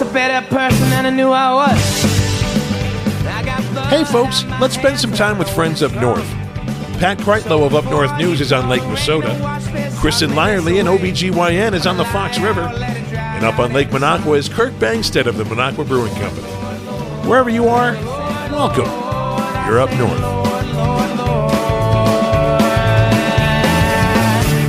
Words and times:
a 0.00 0.04
better 0.06 0.46
person 0.48 0.90
than 0.90 1.06
I 1.06 1.10
knew 1.10 1.30
I 1.30 1.54
was. 1.54 2.24
Hey, 3.88 4.04
folks, 4.04 4.44
let's 4.60 4.74
spend 4.74 4.98
some 4.98 5.12
time 5.12 5.38
with 5.38 5.48
friends 5.50 5.82
up 5.82 5.92
north. 5.94 6.28
Pat 6.98 7.18
Kreitlow 7.18 7.66
of 7.66 7.74
Up 7.74 7.84
North 7.84 8.16
News 8.16 8.40
is 8.40 8.52
on 8.52 8.68
Lake 8.68 8.82
Wissota. 8.82 9.34
Kristen 9.98 10.30
Lyerly 10.30 10.80
and 10.80 10.88
OBGYN 10.88 11.74
is 11.74 11.86
on 11.86 11.96
the 11.96 12.04
Fox 12.06 12.38
River. 12.38 12.62
And 12.62 13.44
up 13.44 13.58
on 13.58 13.72
Lake 13.72 13.88
Minocqua 13.88 14.38
is 14.38 14.48
Kirk 14.48 14.72
Bangstad 14.74 15.26
of 15.26 15.36
the 15.36 15.44
Minocqua 15.44 15.86
Brewing 15.86 16.14
Company. 16.14 16.46
Wherever 17.28 17.50
you 17.50 17.68
are, 17.68 17.92
welcome. 18.50 18.84
You're 19.66 19.80
up 19.80 19.90
north. 19.98 20.44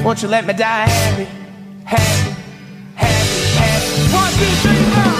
Won't 0.06 0.22
you 0.22 0.28
let 0.28 0.46
me 0.46 0.54
die 0.54 0.88
happy, 0.88 1.26
happy, 1.84 2.30
happy, 2.96 3.56
happy? 3.56 4.14
One, 4.14 4.32
two, 4.34 4.46
three, 4.62 5.04
four. 5.04 5.15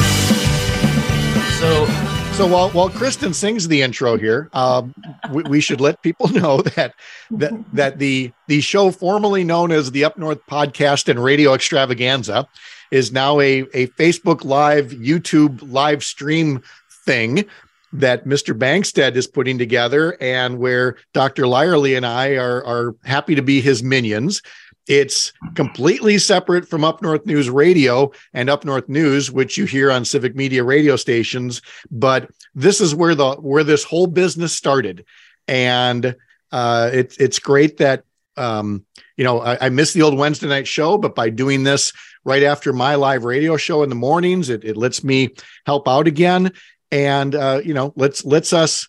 So 1.60 1.86
so 2.34 2.46
while 2.46 2.70
while 2.72 2.90
Kristen 2.90 3.34
sings 3.34 3.70
the 3.70 3.82
intro 3.82 4.18
here, 4.18 4.50
um, 4.52 4.94
we, 5.32 5.44
we, 5.44 5.62
should 5.62 5.80
let 5.80 6.02
people 6.02 6.28
know 6.34 6.62
that 6.62 6.94
that 7.32 7.54
that 7.72 7.98
the 7.98 8.34
the 8.48 8.60
show 8.60 8.92
formerly 8.92 9.46
known 9.46 9.72
as 9.72 9.92
the 9.92 10.04
Up 10.04 10.18
North 10.18 10.46
Podcast 10.48 11.08
and 11.08 11.24
Radio 11.24 11.54
Extravaganza 11.54 12.46
is 12.92 13.14
now 13.14 13.40
a 13.40 13.60
a 13.74 13.88
Facebook 13.88 14.44
Live, 14.44 14.88
YouTube 14.88 15.60
live 15.72 16.04
stream 16.04 16.62
thing 17.06 17.46
that 17.94 18.26
Mr. 18.26 18.58
Bangstad 18.58 19.16
is 19.16 19.28
putting 19.28 19.58
together, 19.58 20.18
and 20.20 20.60
where 20.60 20.98
Dr. 21.14 21.44
Lyerly 21.44 21.96
and 21.96 22.06
I 22.06 22.36
are 22.36 22.66
are 22.66 22.96
happy 23.06 23.36
to 23.36 23.42
be 23.42 23.62
his 23.62 23.82
minions. 23.82 24.42
It's 24.88 25.34
completely 25.56 26.18
separate 26.20 26.68
from 26.68 26.84
Up 26.84 27.02
North 27.02 27.26
News 27.26 27.50
Radio 27.50 28.12
and 28.34 28.50
Up 28.50 28.66
North 28.66 28.88
News, 28.88 29.32
which 29.32 29.58
you 29.58 29.66
hear 29.66 29.92
on 29.92 30.06
civic 30.06 30.36
media 30.36 30.64
radio 30.64 30.96
stations. 30.96 31.62
But 31.90 32.30
this 32.54 32.80
is 32.82 32.94
where 32.94 33.16
the 33.16 33.36
where 33.36 33.64
this 33.64 33.84
whole 33.84 34.08
business 34.08 34.54
started, 34.54 35.06
and 35.48 36.16
uh, 36.52 36.92
it's 36.94 37.18
it's 37.18 37.40
great 37.40 37.78
that 37.78 38.04
um, 38.38 38.86
you 39.18 39.24
know 39.24 39.42
I, 39.42 39.66
I 39.66 39.70
miss 39.70 39.94
the 39.94 40.04
old 40.04 40.18
Wednesday 40.18 40.48
night 40.48 40.68
show, 40.68 41.00
but 41.00 41.16
by 41.16 41.32
doing 41.32 41.64
this 41.64 41.92
right 42.24 42.44
after 42.44 42.72
my 42.72 42.96
live 42.96 43.24
radio 43.24 43.58
show 43.58 43.82
in 43.82 43.90
the 43.90 43.96
mornings, 43.96 44.50
it, 44.50 44.64
it 44.64 44.78
lets 44.78 45.04
me 45.04 45.34
help 45.66 45.88
out 45.88 46.08
again, 46.08 46.52
and 46.92 47.34
uh, 47.34 47.60
you 47.64 47.74
know 47.74 47.92
let's 47.96 48.24
let's 48.24 48.54
us 48.54 48.88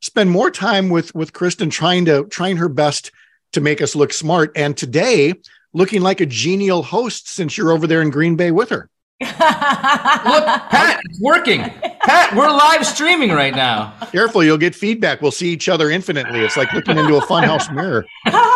spend 0.00 0.30
more 0.30 0.50
time 0.50 0.88
with 0.88 1.14
with 1.14 1.34
Kristen 1.34 1.68
trying 1.68 2.06
to 2.06 2.24
trying 2.24 2.56
her 2.56 2.70
best 2.70 3.10
to 3.52 3.60
make 3.60 3.80
us 3.80 3.94
look 3.94 4.12
smart. 4.12 4.52
And 4.56 4.76
today, 4.76 5.34
looking 5.72 6.02
like 6.02 6.20
a 6.20 6.26
genial 6.26 6.82
host 6.82 7.28
since 7.28 7.56
you're 7.56 7.72
over 7.72 7.86
there 7.86 8.02
in 8.02 8.10
Green 8.10 8.36
Bay 8.36 8.50
with 8.50 8.70
her. 8.70 8.88
Look, 9.20 9.34
Pat, 9.34 11.00
it's 11.04 11.20
working. 11.20 11.60
Pat, 11.60 12.36
we're 12.36 12.48
live 12.48 12.86
streaming 12.86 13.30
right 13.30 13.54
now. 13.54 13.92
Careful, 14.12 14.44
you'll 14.44 14.58
get 14.58 14.76
feedback. 14.76 15.20
We'll 15.20 15.32
see 15.32 15.48
each 15.48 15.68
other 15.68 15.90
infinitely. 15.90 16.40
It's 16.40 16.56
like 16.56 16.72
looking 16.72 16.96
into 16.96 17.16
a 17.16 17.20
funhouse 17.22 17.72
mirror. 17.74 18.06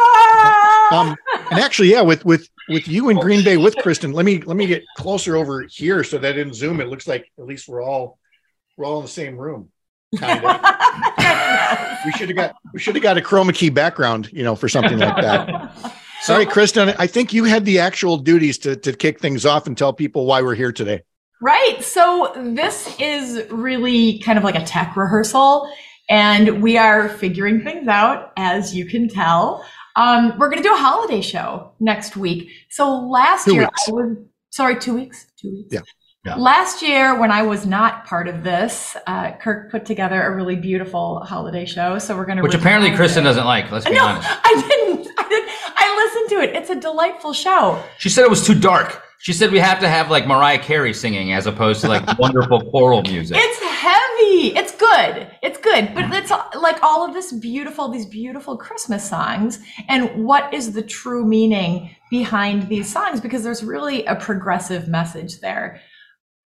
Um, 0.93 1.17
and 1.51 1.59
actually, 1.59 1.91
yeah, 1.91 2.03
with 2.03 2.23
with 2.27 2.51
with 2.69 2.87
you 2.87 3.09
in 3.09 3.19
Green 3.19 3.43
Bay 3.43 3.57
with 3.57 3.77
Kristen, 3.77 4.13
let 4.13 4.27
me 4.27 4.43
let 4.43 4.59
me 4.59 4.67
get 4.67 4.85
closer 4.99 5.37
over 5.37 5.63
here 5.63 6.05
so 6.05 6.19
that 6.19 6.37
in 6.37 6.53
Zoom 6.53 6.83
it 6.83 6.89
looks 6.89 7.09
like 7.09 7.31
at 7.39 7.47
least 7.47 7.67
we're 7.67 7.83
all 7.83 8.19
we're 8.77 8.85
all 8.85 8.99
in 8.99 9.05
the 9.05 9.09
same 9.09 9.39
room. 9.39 9.71
Kind 10.19 10.45
of. 10.45 10.51
we 12.05 12.13
should 12.13 12.29
have 12.29 12.37
got 12.37 12.57
we 12.73 12.81
should 12.81 12.95
have 12.95 13.03
got 13.03 13.17
a 13.19 13.21
chroma 13.21 13.55
key 13.55 13.71
background, 13.71 14.31
you 14.33 14.43
know, 14.43 14.55
for 14.55 14.69
something 14.69 14.99
like 14.99 15.17
that. 15.17 15.95
Sorry, 16.23 16.47
Kristen. 16.47 16.95
I 16.99 17.07
think 17.07 17.33
you 17.33 17.45
had 17.45 17.65
the 17.65 17.79
actual 17.79 18.17
duties 18.17 18.59
to 18.59 18.77
to 18.77 18.93
kick 18.93 19.21
things 19.21 19.47
off 19.47 19.67
and 19.67 19.77
tell 19.77 19.93
people 19.93 20.27
why 20.27 20.43
we're 20.43 20.55
here 20.55 20.73
today. 20.73 21.03
Right. 21.41 21.83
So 21.83 22.33
this 22.37 22.95
is 23.01 23.51
really 23.51 24.21
kind 24.21 24.39
of 24.39 24.45
like 24.45 24.55
a 24.55 24.65
tech 24.65 24.97
rehearsal, 24.97 25.69
and 26.09 26.63
we 26.63 26.79
are 26.79 27.09
figuring 27.09 27.65
things 27.65 27.89
out, 27.89 28.33
as 28.37 28.75
you 28.75 28.87
can 28.87 29.09
tell. 29.09 29.65
Um, 29.97 30.39
we're 30.39 30.49
going 30.49 30.63
to 30.63 30.69
do 30.69 30.75
a 30.75 30.79
holiday 30.79 31.21
show 31.21 31.73
next 31.81 32.17
week. 32.17 32.49
So 32.71 33.01
last 33.01 33.45
two 33.45 33.55
year, 33.55 33.63
weeks. 33.63 33.89
I 33.89 33.93
was 33.93 34.17
sorry, 34.51 34.79
two 34.79 34.95
weeks. 34.95 35.27
Two 35.37 35.51
weeks. 35.51 35.75
Yeah. 35.75 35.81
Yeah. 36.25 36.37
Last 36.37 36.83
year, 36.83 37.19
when 37.19 37.33
I 37.33 37.43
was 37.43 37.67
not 37.67 38.07
part 38.07 38.29
of 38.29 38.45
this, 38.45 38.97
uh, 39.09 39.33
Kirk 39.39 39.73
put 39.73 39.85
together 39.85 40.23
a 40.23 40.33
really 40.33 40.55
beautiful 40.55 41.19
holiday 41.25 41.65
show. 41.65 41.99
So 41.99 42.17
we're 42.17 42.27
going 42.27 42.37
to, 42.37 42.45
which 42.45 42.55
apparently 42.55 42.95
Kristen 42.95 43.25
it. 43.25 43.27
doesn't 43.27 43.45
like. 43.45 43.73
Let's 43.73 43.87
be 43.87 43.95
no, 43.95 44.07
honest. 44.07 44.29
I 44.45 44.65
didn't. 44.69 45.09
I 45.19 45.29
didn't. 45.29 45.51
I 45.77 45.97
listened 45.97 46.31
to 46.31 46.45
it. 46.45 46.57
It's 46.57 46.71
a 46.71 46.77
delightful 46.77 47.33
show. 47.33 47.83
She 47.99 48.09
said 48.09 48.23
it 48.23 48.31
was 48.31 48.47
too 48.47 48.55
dark. 48.55 49.03
She 49.19 49.33
said 49.33 49.51
we 49.51 49.59
have 49.59 49.81
to 49.81 49.89
have 49.89 50.11
like 50.11 50.29
Mariah 50.29 50.61
Carey 50.61 50.95
singing 50.95 51.33
as 51.33 51.47
opposed 51.47 51.81
to 51.81 51.89
like 51.89 52.07
wonderful 52.21 52.71
choral 52.71 53.03
music. 53.03 53.37
It's 53.41 53.61
heavy. 53.61 54.57
It's 54.57 54.77
good. 54.77 55.29
It's 55.43 55.59
good, 55.59 55.93
but 55.93 56.13
it's 56.13 56.31
like 56.57 56.81
all 56.85 57.05
of 57.05 57.15
this 57.15 57.33
beautiful, 57.33 57.89
these 57.89 58.07
beautiful 58.07 58.57
Christmas 58.57 59.09
songs. 59.09 59.59
And 59.89 60.25
what 60.25 60.55
is 60.55 60.73
the 60.73 60.83
true 60.83 61.27
meaning 61.27 61.97
behind 62.11 62.69
these 62.69 62.93
songs? 62.93 63.21
Because 63.21 63.43
there's 63.43 63.65
really 63.65 64.05
a 64.07 64.15
progressive 64.15 64.87
message 64.87 65.41
there. 65.41 65.81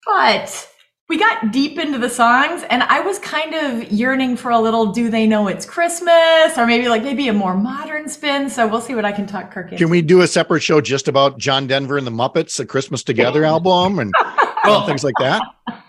But 0.06 0.70
we 1.10 1.20
got 1.20 1.52
deep 1.52 1.78
into 1.78 2.00
the 2.00 2.10
songs 2.10 2.64
and 2.70 2.82
I 2.82 3.02
was 3.02 3.20
kind 3.20 3.54
of 3.54 3.92
yearning 3.92 4.38
for 4.38 4.52
a 4.52 4.60
little 4.60 4.92
do 4.92 5.10
they 5.10 5.28
know 5.28 5.48
it's 5.48 5.66
Christmas 5.66 6.58
or 6.58 6.66
maybe 6.66 6.88
like 6.88 7.04
maybe 7.04 7.28
a 7.28 7.34
more 7.34 7.56
modern 7.56 8.08
spin. 8.08 8.50
So 8.50 8.68
we'll 8.68 8.82
see 8.82 8.96
what 8.96 9.06
I 9.06 9.12
can 9.12 9.28
talk 9.28 9.52
Kirk 9.52 9.68
into. 9.68 9.78
Can 9.78 9.90
we 9.90 10.02
do 10.02 10.22
a 10.22 10.28
separate 10.28 10.62
show 10.62 10.82
just 10.82 11.08
about 11.08 11.38
John 11.38 11.68
Denver 11.68 11.98
and 11.98 12.08
the 12.08 12.12
Muppets, 12.12 12.60
a 12.60 12.66
Christmas 12.66 13.04
Together 13.04 13.44
album 13.44 14.00
and 14.00 14.12
well, 14.64 14.88
things 14.88 15.04
like 15.04 15.16
that? 15.20 15.44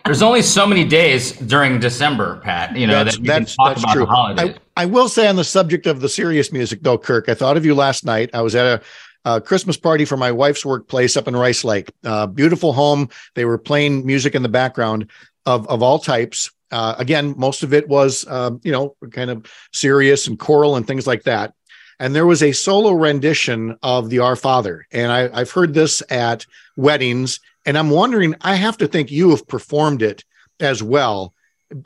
There's 0.04 0.20
only 0.20 0.42
so 0.42 0.66
many 0.66 0.84
days 0.84 1.32
during 1.32 1.80
December, 1.80 2.40
Pat, 2.44 2.76
you 2.76 2.86
know, 2.86 3.04
that's, 3.04 3.16
that 3.16 3.24
that's, 3.24 3.56
that's 3.64 3.92
true. 3.92 4.06
I, 4.08 4.54
I 4.76 4.84
will 4.84 5.08
say 5.08 5.28
on 5.28 5.36
the 5.36 5.44
subject 5.44 5.86
of 5.86 6.00
the 6.00 6.08
serious 6.08 6.52
music 6.52 6.80
though, 6.82 6.98
Kirk, 6.98 7.28
I 7.30 7.34
thought 7.34 7.56
of 7.56 7.64
you 7.64 7.74
last 7.74 8.04
night. 8.04 8.28
I 8.34 8.42
was 8.42 8.54
at 8.54 8.66
a 8.66 8.82
uh, 9.24 9.40
Christmas 9.40 9.76
party 9.76 10.04
for 10.04 10.16
my 10.16 10.32
wife's 10.32 10.64
workplace 10.64 11.16
up 11.16 11.28
in 11.28 11.36
Rice 11.36 11.64
Lake. 11.64 11.92
Uh, 12.04 12.26
beautiful 12.26 12.72
home. 12.72 13.08
They 13.34 13.44
were 13.44 13.58
playing 13.58 14.04
music 14.04 14.34
in 14.34 14.42
the 14.42 14.48
background 14.48 15.10
of 15.46 15.66
of 15.68 15.82
all 15.82 15.98
types. 15.98 16.50
Uh, 16.70 16.94
again, 16.98 17.34
most 17.36 17.62
of 17.62 17.72
it 17.72 17.88
was 17.88 18.26
um, 18.28 18.60
you 18.64 18.72
know 18.72 18.96
kind 19.10 19.30
of 19.30 19.46
serious 19.72 20.26
and 20.26 20.38
choral 20.38 20.76
and 20.76 20.86
things 20.86 21.06
like 21.06 21.24
that. 21.24 21.54
And 22.00 22.14
there 22.14 22.26
was 22.26 22.42
a 22.42 22.52
solo 22.52 22.92
rendition 22.92 23.78
of 23.82 24.10
the 24.10 24.18
Our 24.18 24.36
Father, 24.36 24.86
and 24.90 25.12
I, 25.12 25.30
I've 25.32 25.52
heard 25.52 25.74
this 25.74 26.02
at 26.10 26.44
weddings, 26.76 27.40
and 27.64 27.78
I'm 27.78 27.90
wondering. 27.90 28.34
I 28.40 28.56
have 28.56 28.78
to 28.78 28.88
think 28.88 29.10
you 29.10 29.30
have 29.30 29.46
performed 29.46 30.02
it 30.02 30.24
as 30.60 30.82
well 30.82 31.34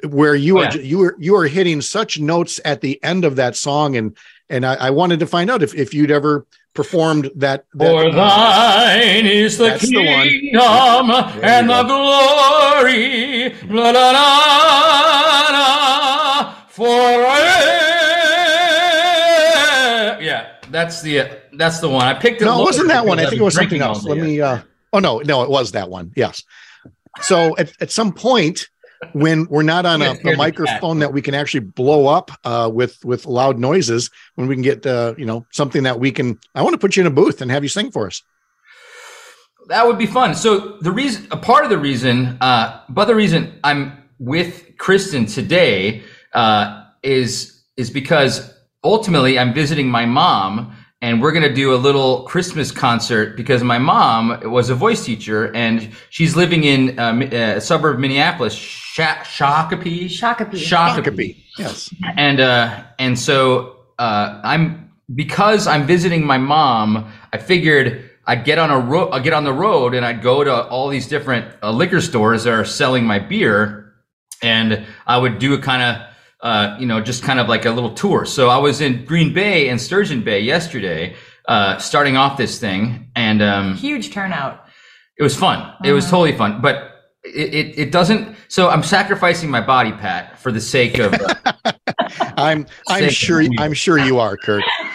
where 0.09 0.35
you 0.35 0.59
oh, 0.59 0.65
are 0.65 0.77
you 0.77 1.03
are 1.03 1.17
you 1.19 1.37
are 1.37 1.47
hitting 1.47 1.81
such 1.81 2.19
notes 2.19 2.61
at 2.65 2.81
the 2.81 3.03
end 3.03 3.25
of 3.25 3.37
that 3.37 3.57
song 3.57 3.97
and 3.97 4.17
and 4.51 4.67
I, 4.67 4.75
I, 4.75 4.91
wanted 4.91 5.21
to 5.21 5.27
find 5.27 5.51
out 5.51 5.63
if, 5.63 5.75
if 5.75 5.95
you'd 5.95 6.11
ever 6.11 6.47
performed 6.79 7.29
that. 7.35 7.65
that 7.75 7.91
For 7.91 8.13
thine 8.13 9.27
is 9.27 9.59
the 9.59 9.77
kingdom 9.81 10.05
the 10.05 11.41
and 11.43 11.69
the 11.69 11.83
glory, 11.83 13.53
la, 13.67 13.91
la, 13.91 14.11
la, 14.13 14.31
la, 15.57 16.55
Yeah, 20.21 20.55
that's 20.71 21.03
the 21.03 21.29
that's 21.55 21.81
the 21.81 21.89
one. 21.89 22.07
I 22.07 22.15
picked 22.15 22.43
it. 22.43 22.45
No, 22.45 22.61
it 22.61 22.65
wasn't 22.67 22.87
that 22.89 23.05
one. 23.05 23.19
I 23.19 23.27
think 23.27 23.41
it 23.41 23.45
was 23.45 23.57
something 23.57 23.83
else. 23.83 24.05
Let 24.05 24.19
me. 24.19 24.41
Uh, 24.41 24.61
oh 24.93 25.01
no, 25.01 25.19
no, 25.19 25.43
it 25.43 25.51
was 25.51 25.73
that 25.73 25.91
one. 25.91 26.13
Yes. 26.15 26.45
So 27.23 27.57
at, 27.57 27.73
at 27.83 27.91
some 27.91 28.13
point, 28.13 28.69
when 29.13 29.47
we're 29.47 29.63
not 29.63 29.87
on 29.87 30.03
a, 30.03 30.13
a 30.25 30.37
microphone 30.37 30.99
that 30.99 31.13
we 31.13 31.23
can 31.23 31.35
actually 31.35 31.61
blow 31.61 32.07
up 32.07 32.31
uh, 32.45 32.71
with 32.73 33.05
with 33.05 33.27
loud 33.27 33.59
noises 33.59 34.11
when 34.35 34.49
we 34.49 34.55
can 34.55 34.63
get 34.63 34.87
uh, 34.87 35.15
you 35.17 35.25
know 35.25 35.47
something 35.53 35.83
that 35.85 36.01
we 36.01 36.11
can 36.11 36.39
i 36.55 36.63
want 36.63 36.75
to 36.75 36.79
put 36.79 36.97
you 36.97 37.03
in 37.03 37.07
a 37.07 37.11
booth 37.11 37.41
and 37.41 37.51
have 37.51 37.63
you 37.63 37.69
sing 37.69 37.91
for 37.91 38.07
us. 38.07 38.23
That 39.69 39.87
would 39.87 39.99
be 39.99 40.07
fun. 40.07 40.35
So 40.35 40.79
the 40.81 40.91
reason 40.91 41.29
a 41.31 41.37
part 41.37 41.65
of 41.65 41.71
the 41.71 41.79
reason 41.79 42.39
uh, 42.41 42.81
but 42.89 43.07
the 43.07 43.15
reason 43.15 43.59
i'm 43.65 44.05
with 44.19 44.77
kristen 44.79 45.27
today 45.27 46.03
uh, 46.35 46.85
is 47.03 47.63
is 47.77 47.91
because 47.91 48.55
ultimately 48.83 49.39
i'm 49.39 49.55
visiting 49.55 49.89
my 49.89 50.07
mom 50.07 50.75
and 51.01 51.23
we're 51.23 51.33
going 51.33 51.49
to 51.49 51.55
do 51.55 51.75
a 51.75 51.77
little 51.77 52.23
Christmas 52.23 52.73
concert 52.73 53.37
because 53.37 53.63
my 53.63 53.79
mom 53.79 54.41
was 54.51 54.69
a 54.69 54.75
voice 54.75 55.05
teacher 55.05 55.55
and 55.55 55.91
she's 56.11 56.35
living 56.35 56.65
in 56.65 56.99
uh, 56.99 57.57
a 57.57 57.61
suburb 57.61 57.95
of 57.95 58.01
Minneapolis, 58.01 58.57
Shakopee. 58.57 60.07
Shakopee. 60.07 60.59
Shakopee. 60.59 61.45
Yes. 61.57 61.95
And 62.17 62.41
uh, 62.41 62.83
and 62.99 63.19
so 63.19 63.77
uh, 63.99 64.41
I'm 64.43 64.91
because 65.15 65.67
I'm 65.67 65.87
visiting 65.87 66.27
my 66.27 66.39
mom. 66.39 67.13
I 67.33 67.39
figured 67.39 68.11
I'd 68.27 68.45
get 68.45 68.59
on 68.59 68.71
a 68.71 68.79
ro- 68.79 69.11
I'd 69.11 69.23
get 69.23 69.33
on 69.33 69.45
the 69.45 69.53
road 69.53 69.95
and 69.95 70.05
I'd 70.05 70.21
go 70.21 70.43
to 70.43 70.65
all 70.67 70.89
these 70.89 71.07
different 71.07 71.47
uh, 71.63 71.71
liquor 71.71 72.01
stores 72.01 72.45
that 72.45 72.53
are 72.53 72.65
selling 72.65 73.05
my 73.05 73.21
beer, 73.21 73.95
and 74.43 74.85
I 75.07 75.19
would 75.19 75.39
do 75.39 75.55
a 75.55 75.59
kind 75.59 75.83
of 75.83 76.08
uh, 76.43 76.77
you 76.79 76.87
know, 76.87 77.01
just 77.01 77.23
kind 77.23 77.41
of 77.41 77.49
like 77.49 77.65
a 77.65 77.71
little 77.71 77.93
tour. 77.95 78.25
So 78.25 78.49
I 78.49 78.59
was 78.59 78.81
in 78.81 79.05
Green 79.05 79.33
Bay 79.33 79.69
and 79.69 79.81
Sturgeon 79.81 80.23
Bay 80.23 80.41
yesterday, 80.41 81.17
uh, 81.49 81.79
starting 81.79 82.17
off 82.17 82.37
this 82.37 82.59
thing, 82.59 83.11
and 83.17 83.43
um, 83.43 83.75
huge 83.75 84.13
turnout. 84.13 84.65
It 85.19 85.23
was 85.23 85.37
fun. 85.37 85.75
It 85.85 85.93
was 85.93 86.05
uh-huh. 86.05 86.11
totally 86.11 86.37
fun. 86.37 86.61
But 86.61 86.93
it, 87.25 87.55
it, 87.55 87.79
it 87.79 87.93
doesn't. 87.93 88.37
So 88.49 88.69
I'm 88.69 88.83
sacrificing 88.83 89.51
my 89.51 89.61
body, 89.61 89.93
Pat, 89.93 90.39
for 90.39 90.53
the 90.53 90.61
sake 90.61 90.99
of. 90.99 91.15
Uh, 91.15 91.35
I'm 92.39 92.67
I'm 92.89 93.05
Sake 93.05 93.11
sure 93.11 93.41
of- 93.41 93.51
I'm 93.59 93.73
sure 93.73 93.99
you 93.99 94.19
are, 94.19 94.37
Kirk. 94.37 94.63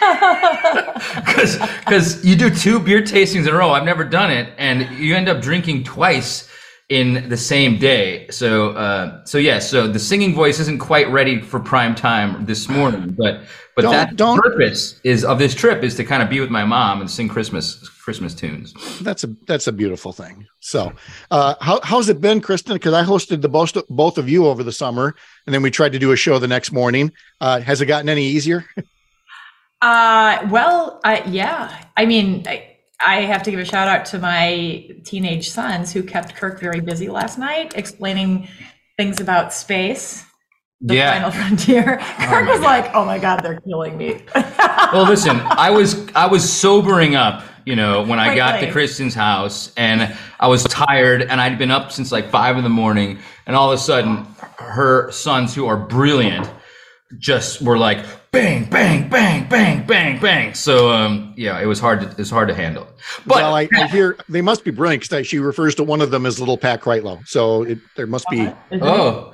because 1.26 1.58
because 1.80 2.24
you 2.24 2.36
do 2.36 2.50
two 2.50 2.80
beer 2.80 3.02
tastings 3.02 3.46
in 3.46 3.54
a 3.54 3.58
row. 3.58 3.70
I've 3.70 3.84
never 3.84 4.04
done 4.04 4.30
it, 4.30 4.52
and 4.56 4.98
you 4.98 5.14
end 5.14 5.28
up 5.28 5.42
drinking 5.42 5.84
twice 5.84 6.48
in 6.88 7.28
the 7.28 7.36
same 7.36 7.78
day. 7.78 8.28
So 8.30 8.70
uh, 8.72 9.24
so 9.24 9.38
yeah. 9.38 9.58
So 9.58 9.86
the 9.88 9.98
singing 9.98 10.34
voice 10.34 10.60
isn't 10.60 10.78
quite 10.78 11.08
ready 11.10 11.40
for 11.40 11.58
prime 11.60 11.94
time 11.94 12.44
this 12.44 12.68
morning, 12.68 13.14
but 13.18 13.42
but 13.74 13.82
Don't- 13.82 13.92
that 13.92 14.16
don't- 14.16 14.38
purpose 14.40 15.00
is 15.02 15.24
of 15.24 15.38
this 15.38 15.54
trip 15.54 15.82
is 15.82 15.94
to 15.96 16.04
kind 16.04 16.22
of 16.22 16.28
be 16.30 16.40
with 16.40 16.50
my 16.50 16.64
mom 16.64 17.00
and 17.00 17.10
sing 17.10 17.28
Christmas 17.28 17.88
Christmas 17.88 18.34
tunes. 18.34 18.74
That's 19.00 19.24
a 19.24 19.28
that's 19.46 19.66
a 19.66 19.72
beautiful 19.72 20.12
thing. 20.12 20.46
So, 20.60 20.92
uh, 21.30 21.54
how 21.60 21.80
how's 21.82 22.08
it 22.08 22.20
been, 22.20 22.40
Kristen? 22.40 22.74
Because 22.74 22.92
I 22.92 23.02
hosted 23.02 23.40
the 23.40 23.48
both 23.48 23.74
both 23.88 24.18
of 24.18 24.28
you 24.28 24.46
over 24.46 24.62
the 24.62 24.72
summer, 24.72 25.14
and 25.46 25.54
then 25.54 25.62
we 25.62 25.70
tried 25.70 25.92
to 25.92 25.98
do 25.98 26.12
a 26.12 26.16
show 26.16 26.38
the 26.38 26.46
next 26.48 26.70
morning. 26.70 27.10
Uh, 27.40 27.60
has 27.60 27.80
it 27.80 27.86
gotten 27.86 28.08
any 28.08 28.24
easier? 28.24 28.64
Uh, 29.82 30.48
well, 30.50 30.98
I, 31.04 31.22
yeah. 31.24 31.84
I 31.94 32.06
mean, 32.06 32.44
I, 32.48 32.73
I 33.06 33.22
have 33.22 33.42
to 33.44 33.50
give 33.50 33.60
a 33.60 33.64
shout 33.64 33.88
out 33.88 34.04
to 34.06 34.18
my 34.18 34.88
teenage 35.04 35.50
sons 35.50 35.92
who 35.92 36.02
kept 36.02 36.36
Kirk 36.36 36.60
very 36.60 36.80
busy 36.80 37.08
last 37.08 37.38
night, 37.38 37.74
explaining 37.76 38.48
things 38.96 39.20
about 39.20 39.52
space, 39.52 40.24
the 40.80 40.94
Yeah. 40.96 41.12
final 41.14 41.30
frontier. 41.42 41.98
Oh 42.00 42.04
Kirk 42.26 42.44
my 42.46 42.50
was 42.52 42.60
God. 42.60 42.66
like, 42.66 42.90
"Oh 42.94 43.04
my 43.04 43.18
God, 43.18 43.40
they're 43.42 43.60
killing 43.60 43.96
me." 43.96 44.20
Well, 44.92 45.06
listen, 45.08 45.40
I 45.40 45.70
was 45.70 46.06
I 46.14 46.26
was 46.26 46.48
sobering 46.48 47.16
up, 47.16 47.42
you 47.66 47.74
know, 47.74 48.02
when 48.04 48.20
I 48.20 48.36
got 48.36 48.60
to. 48.60 48.70
Kristen's 48.70 49.14
house, 49.14 49.72
and 49.76 50.16
I 50.38 50.46
was 50.46 50.62
tired, 50.64 51.22
and 51.22 51.40
I'd 51.40 51.58
been 51.58 51.72
up 51.72 51.90
since 51.90 52.12
like 52.12 52.30
five 52.30 52.56
in 52.56 52.62
the 52.62 52.68
morning, 52.70 53.18
and 53.46 53.56
all 53.56 53.72
of 53.72 53.76
a 53.78 53.82
sudden, 53.82 54.24
her 54.58 55.10
sons, 55.10 55.52
who 55.52 55.66
are 55.66 55.76
brilliant, 55.76 56.48
just 57.18 57.60
were 57.60 57.76
like 57.78 58.04
bang, 58.34 58.64
bang, 58.64 59.08
bang, 59.08 59.48
bang, 59.48 59.86
bang, 59.86 60.20
bang. 60.20 60.54
So, 60.54 60.90
um, 60.90 61.32
yeah, 61.36 61.60
it 61.60 61.66
was 61.66 61.78
hard 61.78 62.00
to 62.00 62.08
it 62.08 62.18
was 62.18 62.30
hard 62.30 62.48
to 62.48 62.54
handle. 62.54 62.86
But 63.26 63.36
well, 63.36 63.54
I, 63.54 63.68
I 63.76 63.86
hear 63.86 64.18
they 64.28 64.42
must 64.42 64.64
be 64.64 64.70
brilliant 64.70 65.08
because 65.08 65.26
she 65.26 65.38
refers 65.38 65.74
to 65.76 65.84
one 65.84 66.00
of 66.00 66.10
them 66.10 66.26
as 66.26 66.40
Little 66.40 66.58
Pat 66.58 66.80
Kreitlow. 66.80 67.26
So 67.28 67.62
it, 67.62 67.78
there 67.96 68.06
must 68.06 68.26
be. 68.30 68.50
Oh, 68.72 69.32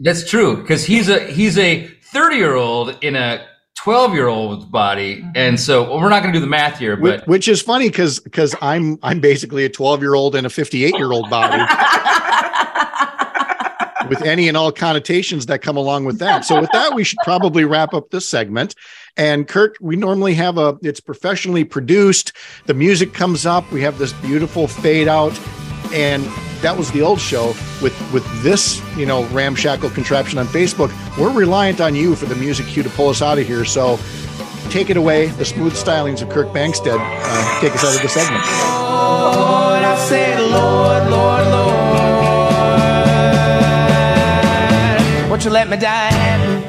that's 0.00 0.28
true 0.28 0.56
because 0.60 0.84
he's 0.84 1.08
a 1.08 1.20
he's 1.26 1.58
a 1.58 1.86
thirty 2.12 2.36
year 2.36 2.54
old 2.54 2.96
in 3.02 3.16
a 3.16 3.44
twelve 3.82 4.14
year 4.14 4.28
old's 4.28 4.64
body, 4.66 5.24
and 5.34 5.58
so 5.58 5.82
well, 5.82 5.98
we're 5.98 6.08
not 6.08 6.22
going 6.22 6.32
to 6.32 6.38
do 6.38 6.44
the 6.44 6.50
math 6.50 6.78
here, 6.78 6.98
Which, 6.98 7.20
but 7.20 7.28
which 7.28 7.48
is 7.48 7.60
funny 7.60 7.88
because 7.88 8.20
because 8.20 8.54
I'm 8.62 8.98
I'm 9.02 9.20
basically 9.20 9.64
a 9.64 9.68
12 9.68 10.00
year 10.00 10.14
old 10.14 10.36
in 10.36 10.46
a 10.46 10.50
58 10.50 10.96
year 10.96 11.12
old 11.12 11.28
body 11.28 11.58
with 14.08 14.22
any 14.22 14.48
and 14.48 14.56
all 14.56 14.72
connotations 14.72 15.46
that 15.46 15.60
come 15.62 15.76
along 15.76 16.04
with 16.04 16.18
that. 16.18 16.44
So 16.44 16.60
with 16.60 16.70
that, 16.72 16.94
we 16.94 17.04
should 17.04 17.18
probably 17.24 17.64
wrap 17.64 17.94
up 17.94 18.10
this 18.10 18.28
segment. 18.28 18.74
And 19.16 19.48
Kirk, 19.48 19.76
we 19.80 19.96
normally 19.96 20.34
have 20.34 20.58
a 20.58 20.78
it's 20.82 21.00
professionally 21.00 21.64
produced. 21.64 22.32
The 22.66 22.74
music 22.74 23.14
comes 23.14 23.46
up. 23.46 23.70
We 23.72 23.82
have 23.82 23.98
this 23.98 24.12
beautiful 24.14 24.68
fade 24.68 25.08
out, 25.08 25.38
and 25.92 26.24
that 26.62 26.76
was 26.76 26.92
the 26.92 27.02
old 27.02 27.20
show. 27.20 27.48
With 27.82 27.96
with 28.12 28.24
this, 28.42 28.80
you 28.96 29.06
know, 29.06 29.24
ramshackle 29.26 29.90
contraption 29.90 30.38
on 30.38 30.46
Facebook, 30.46 30.92
we're 31.18 31.32
reliant 31.32 31.80
on 31.80 31.94
you 31.96 32.14
for 32.14 32.26
the 32.26 32.36
music 32.36 32.66
cue 32.66 32.82
to 32.82 32.90
pull 32.90 33.08
us 33.08 33.22
out 33.22 33.38
of 33.38 33.46
here. 33.46 33.64
So. 33.64 33.98
Take 34.70 34.90
it 34.90 34.98
away, 34.98 35.28
the 35.28 35.46
smooth 35.46 35.72
stylings 35.72 36.20
of 36.20 36.28
Kirk 36.28 36.48
Bangstad. 36.48 36.98
Uh, 37.00 37.60
take 37.62 37.72
us 37.72 37.82
out 37.82 37.96
of 37.96 38.02
the 38.02 38.08
segment. 38.10 38.44
Lord, 41.08 41.87
Won't 45.38 45.46
you 45.46 45.52
let 45.52 45.68
me 45.70 45.76
die 45.76 46.10
happy? 46.10 46.64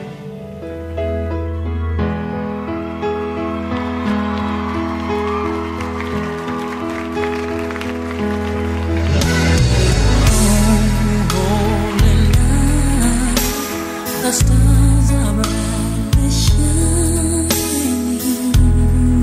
The 14.22 14.32
stars 14.32 15.12
are 15.14 15.34
brightly 15.34 16.30
shining. 16.30 17.50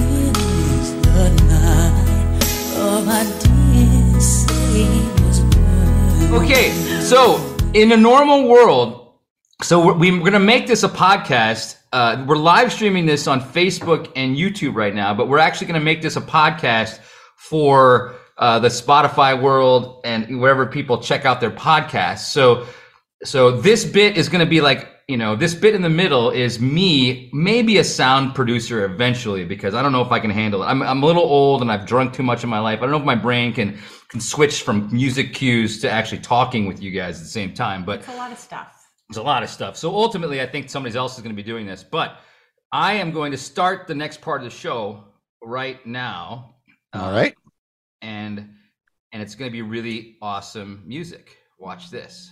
It 0.03 0.37
is 0.75 0.89
the 1.03 1.27
night 1.47 2.43
of 2.75 3.09
our 3.09 3.25
dear 3.39 4.21
Savior's 4.21 5.39
birth. 5.55 6.33
Okay, 6.43 6.67
so 7.01 7.21
in 7.75 7.93
a 7.93 7.97
normal 7.97 8.49
world, 8.49 9.06
so 9.63 9.85
we're, 9.85 9.95
we're 9.95 10.19
going 10.19 10.33
to 10.33 10.39
make 10.39 10.67
this 10.67 10.83
a 10.83 10.89
podcast. 10.89 11.77
Uh, 11.93 12.25
we're 12.29 12.37
live 12.37 12.71
streaming 12.71 13.07
this 13.07 13.27
on 13.27 13.41
Facebook 13.41 14.13
and 14.15 14.37
YouTube 14.37 14.75
right 14.75 14.95
now, 14.95 15.15
but 15.15 15.29
we're 15.29 15.39
actually 15.39 15.67
going 15.67 15.81
to 15.81 15.85
make 15.85 16.03
this 16.03 16.17
a 16.17 16.21
podcast 16.21 16.99
for 17.37 18.17
uh, 18.37 18.59
the 18.59 18.69
Spotify 18.69 19.41
world 19.41 20.03
and 20.05 20.41
wherever 20.41 20.67
people 20.67 21.01
check 21.01 21.25
out 21.25 21.41
their 21.41 21.51
podcasts. 21.51 22.27
So, 22.27 22.67
so 23.25 23.51
this 23.51 23.85
bit 23.87 24.19
is 24.19 24.29
going 24.29 24.45
to 24.45 24.51
be 24.51 24.61
like 24.61 24.93
you 25.09 25.17
know 25.17 25.37
this 25.37 25.55
bit 25.55 25.75
in 25.75 25.83
the 25.83 25.89
middle 25.89 26.31
is 26.31 26.61
me 26.61 27.31
maybe 27.33 27.79
a 27.79 27.85
sound 27.85 28.35
producer 28.35 28.85
eventually 28.85 29.45
because 29.45 29.73
i 29.73 29.81
don't 29.81 29.93
know 29.93 30.03
if 30.03 30.11
i 30.11 30.19
can 30.19 30.31
handle 30.31 30.65
it 30.65 30.67
i'm, 30.67 30.83
I'm 30.83 31.01
a 31.01 31.07
little 31.07 31.23
old 31.23 31.63
and 31.63 31.71
i've 31.71 31.87
drunk 31.87 32.13
too 32.13 32.25
much 32.25 32.43
in 32.43 32.51
my 32.51 32.59
life 32.59 32.81
i 32.81 32.83
don't 32.83 32.91
know 32.91 32.99
if 32.99 33.05
my 33.05 33.15
brain 33.15 33.53
can 33.53 33.79
can 34.09 34.21
switch 34.21 34.63
from 34.63 34.93
music 34.93 35.33
cues 35.33 35.81
to 35.83 35.89
actually 35.89 36.23
talking 36.23 36.67
with 36.67 36.83
you 36.83 36.91
guys 36.91 37.19
at 37.19 37.23
the 37.23 37.31
same 37.31 37.55
time 37.55 37.85
but 37.85 38.01
It's 38.01 38.09
a 38.09 38.17
lot 38.17 38.33
of 38.33 38.39
stuff. 38.39 38.76
There's 39.09 39.19
a 39.19 39.23
lot 39.23 39.43
of 39.43 39.49
stuff 39.51 39.77
so 39.77 39.95
ultimately 39.95 40.41
i 40.41 40.47
think 40.47 40.69
somebody 40.69 40.97
else 40.97 41.17
is 41.17 41.23
going 41.23 41.35
to 41.35 41.43
be 41.43 41.47
doing 41.49 41.67
this 41.67 41.83
but 41.85 42.19
i 42.73 42.93
am 42.95 43.11
going 43.13 43.31
to 43.33 43.39
start 43.39 43.87
the 43.87 43.95
next 43.95 44.21
part 44.21 44.43
of 44.43 44.51
the 44.51 44.57
show 44.57 45.05
right 45.43 45.85
now 45.87 46.55
All 46.93 47.13
right. 47.13 47.35
and 48.03 48.49
and 49.13 49.23
it's 49.23 49.35
going 49.35 49.49
to 49.51 49.53
be 49.53 49.63
really 49.63 50.17
awesome 50.21 50.83
music. 50.85 51.39
Watch 51.59 51.91
this. 51.91 52.31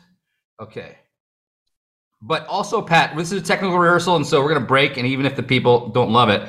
Okay. 0.60 0.98
But 2.20 2.46
also, 2.46 2.82
Pat, 2.82 3.16
this 3.16 3.32
is 3.32 3.40
a 3.40 3.44
technical 3.44 3.78
rehearsal, 3.78 4.16
and 4.16 4.26
so 4.26 4.42
we're 4.42 4.50
going 4.50 4.60
to 4.60 4.66
break. 4.66 4.98
And 4.98 5.06
even 5.06 5.24
if 5.24 5.34
the 5.34 5.42
people 5.42 5.88
don't 5.90 6.10
love 6.12 6.28
it, 6.28 6.46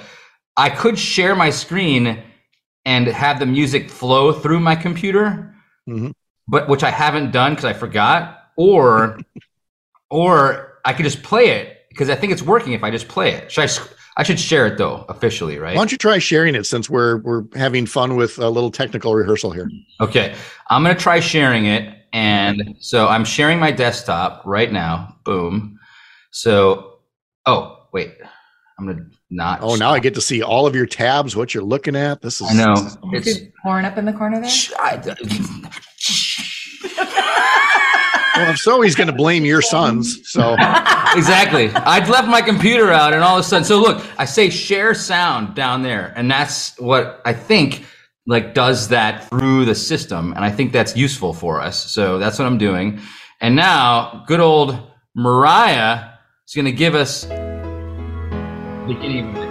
I 0.58 0.70
could 0.70 0.98
share 1.00 1.36
my 1.36 1.52
screen 1.52 2.22
and 2.86 3.08
have 3.08 3.40
the 3.40 3.46
music 3.46 3.90
flow 3.90 4.34
through 4.34 4.60
my 4.60 4.76
computer, 4.76 5.56
Mhm. 5.88 6.12
but 6.50 6.68
which 6.68 6.84
I 6.84 6.90
haven't 6.92 7.32
done 7.32 7.54
because 7.54 7.66
I 7.66 7.74
forgot. 7.74 8.50
Or, 8.58 9.20
or 10.16 10.80
I 10.86 10.94
could 10.94 11.04
just 11.04 11.24
play 11.24 11.50
it 11.50 11.78
because 11.90 12.10
I 12.10 12.16
think 12.16 12.32
it's 12.32 12.42
working 12.42 12.74
if 12.74 12.84
I 12.84 12.92
just 12.92 13.08
play 13.08 13.32
it. 13.34 13.52
Should 13.52 13.62
I? 13.62 13.66
s- 13.66 13.90
I 14.18 14.24
should 14.24 14.40
share 14.40 14.66
it 14.66 14.78
though 14.78 15.04
officially, 15.10 15.58
right? 15.60 15.76
Why 15.76 15.82
don't 15.82 15.92
you 15.92 15.98
try 15.98 16.20
sharing 16.20 16.56
it 16.56 16.66
since 16.66 16.90
we're 16.90 17.18
we're 17.18 17.44
having 17.54 17.86
fun 17.86 18.16
with 18.16 18.38
a 18.40 18.50
little 18.50 18.72
technical 18.72 19.14
rehearsal 19.14 19.52
here? 19.52 19.70
Okay, 20.00 20.34
I'm 20.70 20.84
gonna 20.84 20.96
try 20.96 21.20
sharing 21.20 21.66
it, 21.66 21.94
and 22.14 22.78
so 22.80 23.10
I'm 23.10 23.26
sharing 23.26 23.60
my 23.60 23.72
desktop 23.72 24.42
right 24.46 24.72
now. 24.72 25.18
Boom. 25.26 25.78
So, 26.32 27.00
oh 27.46 27.88
wait, 27.92 28.14
I'm 28.80 28.88
gonna 28.88 29.06
not. 29.30 29.60
Oh, 29.62 29.76
now 29.76 29.92
I 29.92 30.00
get 30.00 30.14
to 30.16 30.22
see 30.22 30.42
all 30.42 30.66
of 30.66 30.76
your 30.76 30.86
tabs, 30.86 31.36
what 31.36 31.54
you're 31.54 31.64
looking 31.64 31.98
at. 31.98 32.22
This 32.22 32.40
is 32.40 32.50
I 32.50 32.54
know 32.54 32.72
Is 33.12 33.28
it's. 33.28 33.38
it 33.40 33.52
pouring 33.64 33.84
up 33.86 33.98
in 33.98 34.06
the 34.06 34.14
corner 34.14 34.40
there? 34.40 34.50
I- 34.80 35.02
well, 38.38 38.52
if 38.52 38.58
so, 38.58 38.82
he's 38.82 38.96
going 38.96 39.08
to 39.08 39.14
blame 39.14 39.46
your 39.46 39.62
sons. 39.62 40.30
So 40.30 40.54
exactly. 41.16 41.70
I'd 41.70 42.08
left 42.10 42.28
my 42.28 42.42
computer 42.42 42.92
out, 42.92 43.14
and 43.14 43.24
all 43.24 43.38
of 43.38 43.46
a 43.46 43.48
sudden, 43.48 43.66
so 43.66 43.80
look, 43.80 44.06
I 44.18 44.26
say 44.26 44.50
share 44.50 44.94
sound 44.94 45.56
down 45.56 45.82
there, 45.82 46.14
and 46.16 46.30
that's 46.30 46.80
what 46.80 47.22
I 47.26 47.34
think 47.34 47.86
like 48.28 48.54
does 48.54 48.88
that 48.90 49.30
through 49.30 49.66
the 49.66 49.76
system, 49.76 50.34
and 50.34 50.44
I 50.44 50.52
think 50.52 50.72
that's 50.72 50.96
useful 50.96 51.34
for 51.34 51.62
us. 51.62 51.92
So 51.92 52.18
that's 52.18 52.40
what 52.40 52.46
I'm 52.46 52.58
doing. 52.58 53.00
And 53.42 53.56
now, 53.56 54.24
good 54.28 54.40
old 54.40 54.80
Mariah 55.16 56.10
is 56.48 56.56
going 56.56 56.66
to 56.66 56.72
give 56.72 56.96
us 56.96 57.26
beginning 58.88 59.45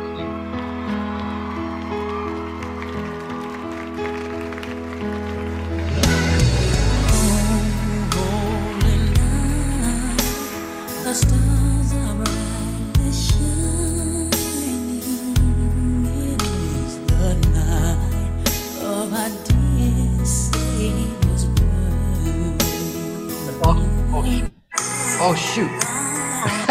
Oh, 25.24 25.30
oh 25.30 25.34
shoot! 25.34 25.70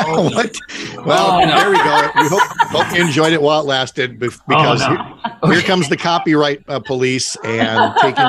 Oh 0.05 0.24
what 0.29 0.55
Well, 1.05 1.31
Oh, 1.31 1.39
no. 1.39 1.55
there 1.57 1.69
we 1.72 1.77
go. 1.77 2.12
We 2.22 2.27
hope, 2.27 2.41
hope 2.69 2.95
you 2.95 3.03
enjoyed 3.03 3.33
it 3.33 3.41
while 3.41 3.62
it 3.62 3.65
lasted 3.65 4.19
because 4.19 4.39
Oh, 4.51 4.93
no. 4.93 5.48
here, 5.48 5.53
here 5.55 5.62
comes 5.63 5.89
the 5.89 5.98
copyright 5.98 6.63
uh, 6.67 6.79
police 6.79 7.36
and 7.43 7.93
taking 8.00 8.25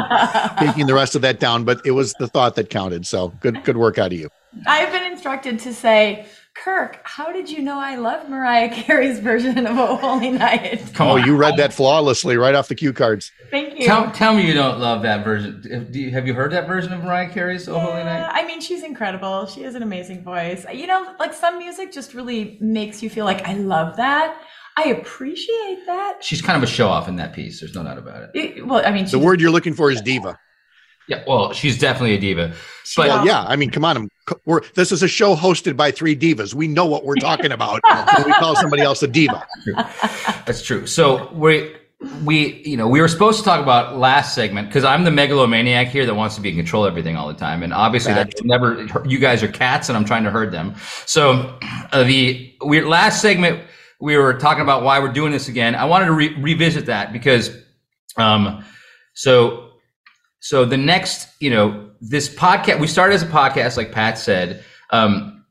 taking 0.66 0.86
the 0.86 0.94
rest 0.94 1.14
of 1.14 1.20
that 1.22 1.40
down. 1.40 1.64
But 1.64 1.82
it 1.84 1.90
was 1.90 2.14
the 2.14 2.26
thought 2.28 2.54
that 2.54 2.70
counted. 2.70 3.06
So 3.06 3.28
good 3.40 3.62
good 3.64 3.76
work 3.76 3.98
out 3.98 4.12
of 4.12 4.18
you. 4.18 4.30
I've 4.66 4.90
been 4.92 5.10
instructed 5.12 5.58
to 5.60 5.74
say, 5.74 6.26
Kirk, 6.54 7.00
how 7.02 7.32
did 7.32 7.50
you 7.50 7.61
know 7.62 7.78
I 7.80 7.96
love 7.96 8.28
Mariah 8.28 8.70
Carey's 8.73 9.18
version 9.18 9.66
of 9.66 9.76
"Oh 9.76 9.96
Holy 9.96 10.30
Night"? 10.30 10.82
Come 10.94 11.08
Oh, 11.08 11.18
on. 11.18 11.25
you 11.26 11.37
read 11.37 11.56
that 11.56 11.73
flawlessly 11.73 12.37
right 12.37 12.54
off 12.54 12.68
the 12.68 12.75
cue 12.76 12.92
cards. 12.92 13.32
Thank 13.50 13.78
you. 13.78 13.84
Tell, 13.87 14.11
tell 14.12 14.34
me 14.34 14.46
you 14.46 14.54
don't 14.54 14.78
love 14.78 15.02
that 15.02 15.25
version. 15.25 15.88
Do 15.90 16.00
you, 16.00 16.11
have 16.12 16.26
you 16.28 16.34
heard 16.34 16.52
that 16.52 16.66
version 16.68 16.92
of 16.92 17.02
Mariah 17.02 17.28
Carey's 17.30 17.68
"Oh 17.68 17.78
Holy 17.78 17.99
Yeah, 17.99 18.04
Night"? 18.04 18.30
I 18.32 18.46
mean, 18.46 18.61
she's 18.61 18.84
incredible. 18.84 19.46
She 19.46 19.62
has 19.62 19.75
an 19.75 19.82
amazing 19.82 20.23
voice. 20.23 20.64
You 20.73 20.87
know, 20.87 21.14
like 21.18 21.34
some 21.34 21.58
music 21.58 21.92
just 21.92 22.14
really 22.14 22.56
makes 22.61 23.02
you 23.02 23.11
feel 23.11 23.25
like 23.25 23.46
I 23.49 23.54
love 23.54 23.96
that. 23.96 24.40
I 24.76 24.84
appreciate 24.90 25.84
that. 25.87 26.18
She's 26.23 26.40
kind 26.42 26.56
of 26.56 26.62
a 26.68 26.73
show 26.73 26.88
off 26.88 27.08
in 27.08 27.16
that 27.16 27.32
piece. 27.32 27.61
There's 27.61 27.75
no 27.75 27.82
doubt 27.84 27.99
about 27.99 28.23
it. 28.23 28.30
It- 28.34 28.66
well, 28.66 28.82
I 28.87 28.90
mean, 28.92 29.06
The 29.06 29.18
word 29.18 29.40
you're 29.40 29.50
looking 29.52 29.75
for 29.75 29.90
is 29.90 30.00
diva. 30.00 30.38
Yeah, 31.08 31.23
well, 31.26 31.52
she's 31.52 31.78
definitely 31.78 32.14
a 32.14 32.18
diva. 32.18 32.54
But 32.96 33.08
Well, 33.08 33.26
yeah, 33.26 33.44
I 33.44 33.56
mean, 33.56 33.70
come 33.70 33.84
on. 33.84 34.08
We're, 34.46 34.62
this 34.75 34.90
is 34.90 35.02
a 35.02 35.08
show 35.08 35.37
hosted 35.37 35.76
by 35.76 35.90
three 35.90 36.16
divas. 36.16 36.54
We 36.54 36.66
know 36.66 36.87
what 36.87 37.04
we're 37.04 37.16
talking 37.16 37.52
about 37.52 37.82
when 38.16 38.26
we 38.26 38.32
call 38.34 38.56
somebody 38.56 38.82
else 38.82 39.02
a 39.02 39.08
diva. 39.08 39.46
That's 40.46 40.62
true. 40.62 40.87
So 40.87 41.30
we 41.32 41.75
we 42.25 42.62
you 42.64 42.76
know 42.76 42.88
we 42.88 43.00
were 43.00 43.08
supposed 43.08 43.38
to 43.38 43.44
talk 43.44 43.62
about 43.62 43.99
last 43.99 44.34
segment 44.34 44.68
because 44.68 44.84
I'm 44.84 45.04
the 45.04 45.11
megalomaniac 45.11 45.88
here 45.88 46.06
that 46.06 46.14
wants 46.14 46.34
to 46.37 46.40
be 46.40 46.50
in 46.50 46.56
control 46.56 46.84
of 46.84 46.92
everything 46.92 47.16
all 47.16 47.28
the 47.28 47.34
time, 47.34 47.62
and 47.62 47.73
obviously 47.73 48.12
that's 48.12 48.42
never. 48.42 48.87
You 49.06 49.18
guys 49.18 49.42
are 49.42 49.49
cats, 49.49 49.88
and 49.88 49.96
I'm 49.96 50.04
trying 50.04 50.25
to 50.25 50.30
herd 50.30 50.52
them. 50.52 50.75
So 51.06 51.58
uh, 51.92 52.04
the 52.04 52.54
we 52.64 52.80
last 52.82 53.20
segment 53.20 53.62
we 54.00 54.16
were 54.16 54.34
talking 54.34 54.62
about 54.62 54.82
why 54.82 54.99
we're 55.00 55.12
doing 55.12 55.32
this 55.32 55.49
again. 55.49 55.75
I 55.75 55.84
wanted 55.84 56.06
to 56.06 56.12
re- 56.12 56.34
revisit 56.38 56.87
that 56.87 57.12
because 57.12 57.56
um 58.16 58.64
so 59.14 59.63
so 60.44 60.66
the 60.66 60.76
next 60.76 61.28
you 61.40 61.48
know 61.48 61.88
this 62.02 62.28
podcast 62.28 62.78
we 62.78 62.86
started 62.86 63.14
as 63.14 63.22
a 63.22 63.26
podcast 63.26 63.78
like 63.78 63.92
Pat 63.92 64.18
said. 64.18 64.62
Um, 64.90 65.46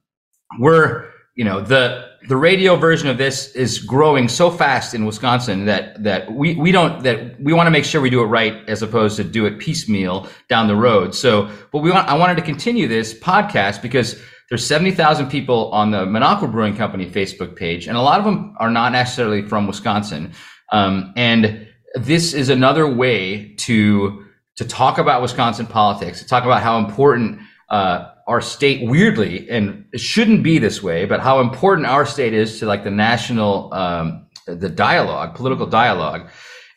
we're 0.59 1.09
you 1.35 1.43
know 1.43 1.62
the 1.62 2.12
the 2.27 2.38
radio 2.38 2.75
version 2.75 3.09
of 3.09 3.17
this 3.17 3.55
is 3.55 3.79
growing 3.79 4.27
so 4.27 4.51
fast 4.51 4.93
in 4.93 5.07
Wisconsin 5.07 5.65
that 5.65 6.03
that 6.03 6.31
we 6.31 6.53
we 6.57 6.71
don't 6.71 7.01
that 7.01 7.41
we 7.41 7.53
want 7.53 7.65
to 7.65 7.71
make 7.71 7.85
sure 7.85 8.01
we 8.01 8.12
do 8.12 8.21
it 8.21 8.27
right 8.27 8.53
as 8.69 8.83
opposed 8.83 9.15
to 9.15 9.23
do 9.23 9.47
it 9.47 9.57
piecemeal 9.57 10.27
down 10.47 10.67
the 10.67 10.75
road. 10.75 11.15
So, 11.15 11.50
but 11.71 11.79
we 11.79 11.89
want 11.89 12.07
I 12.07 12.13
wanted 12.15 12.35
to 12.35 12.43
continue 12.43 12.88
this 12.88 13.15
podcast 13.15 13.81
because 13.81 14.21
there's 14.50 14.63
70,000 14.67 15.27
people 15.27 15.71
on 15.71 15.89
the 15.89 16.05
Minocqua 16.05 16.51
Brewing 16.51 16.77
Company 16.77 17.09
Facebook 17.09 17.55
page, 17.55 17.88
and 17.88 17.97
a 17.97 18.01
lot 18.01 18.19
of 18.19 18.25
them 18.25 18.55
are 18.59 18.69
not 18.69 18.91
necessarily 18.91 19.41
from 19.41 19.65
Wisconsin. 19.65 20.33
Um, 20.71 21.13
and 21.15 21.67
this 21.95 22.35
is 22.35 22.50
another 22.50 22.88
way 22.88 23.55
to 23.62 24.23
to 24.57 24.65
talk 24.65 24.98
about 24.98 25.22
Wisconsin 25.22 25.65
politics, 25.65 26.22
to 26.22 26.27
talk 26.27 26.43
about 26.43 26.62
how 26.62 26.77
important 26.77 27.39
uh, 27.69 28.12
our 28.27 28.41
state 28.41 28.88
weirdly, 28.88 29.50
and 29.50 29.86
it 29.93 30.00
shouldn't 30.00 30.43
be 30.43 30.60
this 30.60 30.81
way, 30.81 31.05
but 31.05 31.19
how 31.19 31.39
important 31.39 31.88
our 31.88 32.05
state 32.05 32.33
is 32.33 32.60
to 32.60 32.65
like 32.65 32.83
the 32.83 32.91
national, 32.91 33.74
um, 33.74 34.27
the 34.45 34.69
dialogue, 34.69 35.36
political 35.36 35.65
dialogue. 35.65 36.29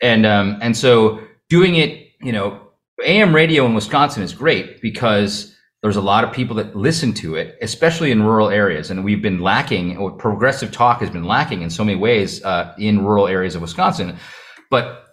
And, 0.03 0.27
um, 0.27 0.59
and 0.61 0.77
so 0.77 1.21
doing 1.49 1.77
it, 1.77 2.09
you 2.21 2.33
know, 2.33 2.61
AM 3.05 3.35
radio 3.35 3.67
in 3.67 3.75
Wisconsin 3.75 4.23
is 4.23 4.33
great 4.33 4.81
because 4.81 5.55
there's 5.83 5.97
a 5.97 6.01
lot 6.01 6.25
of 6.25 6.33
people 6.33 6.57
that 6.57 6.75
listen 6.75 7.13
to 7.13 7.37
it, 7.37 7.57
especially 7.63 8.11
in 8.11 8.23
rural 8.23 8.49
areas. 8.49 8.91
And 8.91 9.05
we've 9.05 9.23
been 9.23 9.41
lacking, 9.41 9.99
or 9.99 10.11
progressive 10.11 10.73
talk 10.73 11.01
has 11.01 11.11
been 11.11 11.25
lacking 11.25 11.63
in 11.63 11.71
so 11.71 11.85
many 11.85 11.99
ways 11.99 12.43
uh, 12.43 12.75
in 12.79 13.05
rural 13.05 13.29
areas 13.29 13.55
of 13.55 13.63
Wisconsin. 13.63 14.17
But 14.71 15.06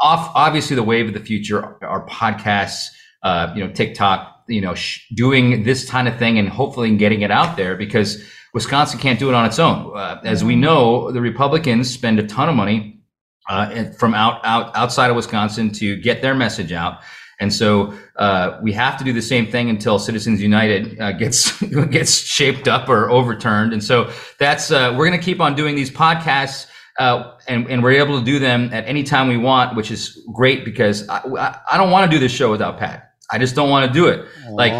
off, 0.00 0.30
obviously, 0.34 0.76
the 0.76 0.82
wave 0.82 1.08
of 1.08 1.14
the 1.14 1.20
future 1.20 1.82
are 1.84 2.06
podcasts, 2.06 2.88
uh, 3.22 3.52
you 3.54 3.64
know, 3.64 3.72
TikTok, 3.72 4.44
you 4.48 4.60
know, 4.60 4.74
sh- 4.74 5.06
doing 5.14 5.64
this 5.64 5.88
kind 5.88 6.08
of 6.08 6.18
thing 6.18 6.38
and 6.38 6.48
hopefully 6.48 6.94
getting 6.96 7.22
it 7.22 7.30
out 7.30 7.56
there 7.56 7.76
because 7.76 8.22
Wisconsin 8.54 8.98
can't 8.98 9.18
do 9.18 9.28
it 9.28 9.34
on 9.34 9.44
its 9.44 9.58
own. 9.58 9.96
Uh, 9.96 10.20
as 10.24 10.44
we 10.44 10.56
know, 10.56 11.10
the 11.12 11.20
Republicans 11.20 11.92
spend 11.92 12.18
a 12.18 12.26
ton 12.26 12.48
of 12.48 12.54
money 12.54 13.00
uh, 13.48 13.84
from 13.98 14.14
out, 14.14 14.40
out 14.44 14.74
outside 14.76 15.10
of 15.10 15.16
Wisconsin 15.16 15.70
to 15.72 15.96
get 15.96 16.22
their 16.22 16.34
message 16.34 16.72
out. 16.72 17.00
And 17.38 17.52
so 17.52 17.92
uh, 18.16 18.58
we 18.62 18.72
have 18.72 18.96
to 18.98 19.04
do 19.04 19.12
the 19.12 19.20
same 19.20 19.46
thing 19.46 19.68
until 19.68 19.98
Citizens 19.98 20.40
United 20.40 20.98
uh, 20.98 21.12
gets 21.12 21.60
gets 21.90 22.14
shaped 22.14 22.66
up 22.66 22.88
or 22.88 23.10
overturned. 23.10 23.72
And 23.72 23.84
so 23.84 24.10
that's 24.38 24.70
uh, 24.70 24.94
we're 24.96 25.06
going 25.06 25.18
to 25.18 25.24
keep 25.24 25.40
on 25.40 25.54
doing 25.54 25.76
these 25.76 25.90
podcasts, 25.90 26.66
uh, 26.98 27.34
and 27.46 27.68
and 27.70 27.82
we're 27.82 27.92
able 27.92 28.18
to 28.18 28.24
do 28.24 28.38
them 28.38 28.70
at 28.72 28.86
any 28.86 29.02
time 29.02 29.28
we 29.28 29.36
want, 29.36 29.76
which 29.76 29.90
is 29.90 30.24
great 30.32 30.64
because 30.64 31.08
I, 31.08 31.18
I, 31.38 31.58
I 31.72 31.76
don't 31.76 31.90
want 31.90 32.10
to 32.10 32.16
do 32.16 32.18
this 32.18 32.32
show 32.32 32.50
without 32.50 32.78
Pat. 32.78 33.12
I 33.30 33.38
just 33.38 33.54
don't 33.54 33.70
want 33.70 33.86
to 33.86 33.92
do 33.92 34.08
it. 34.08 34.26
Like 34.50 34.72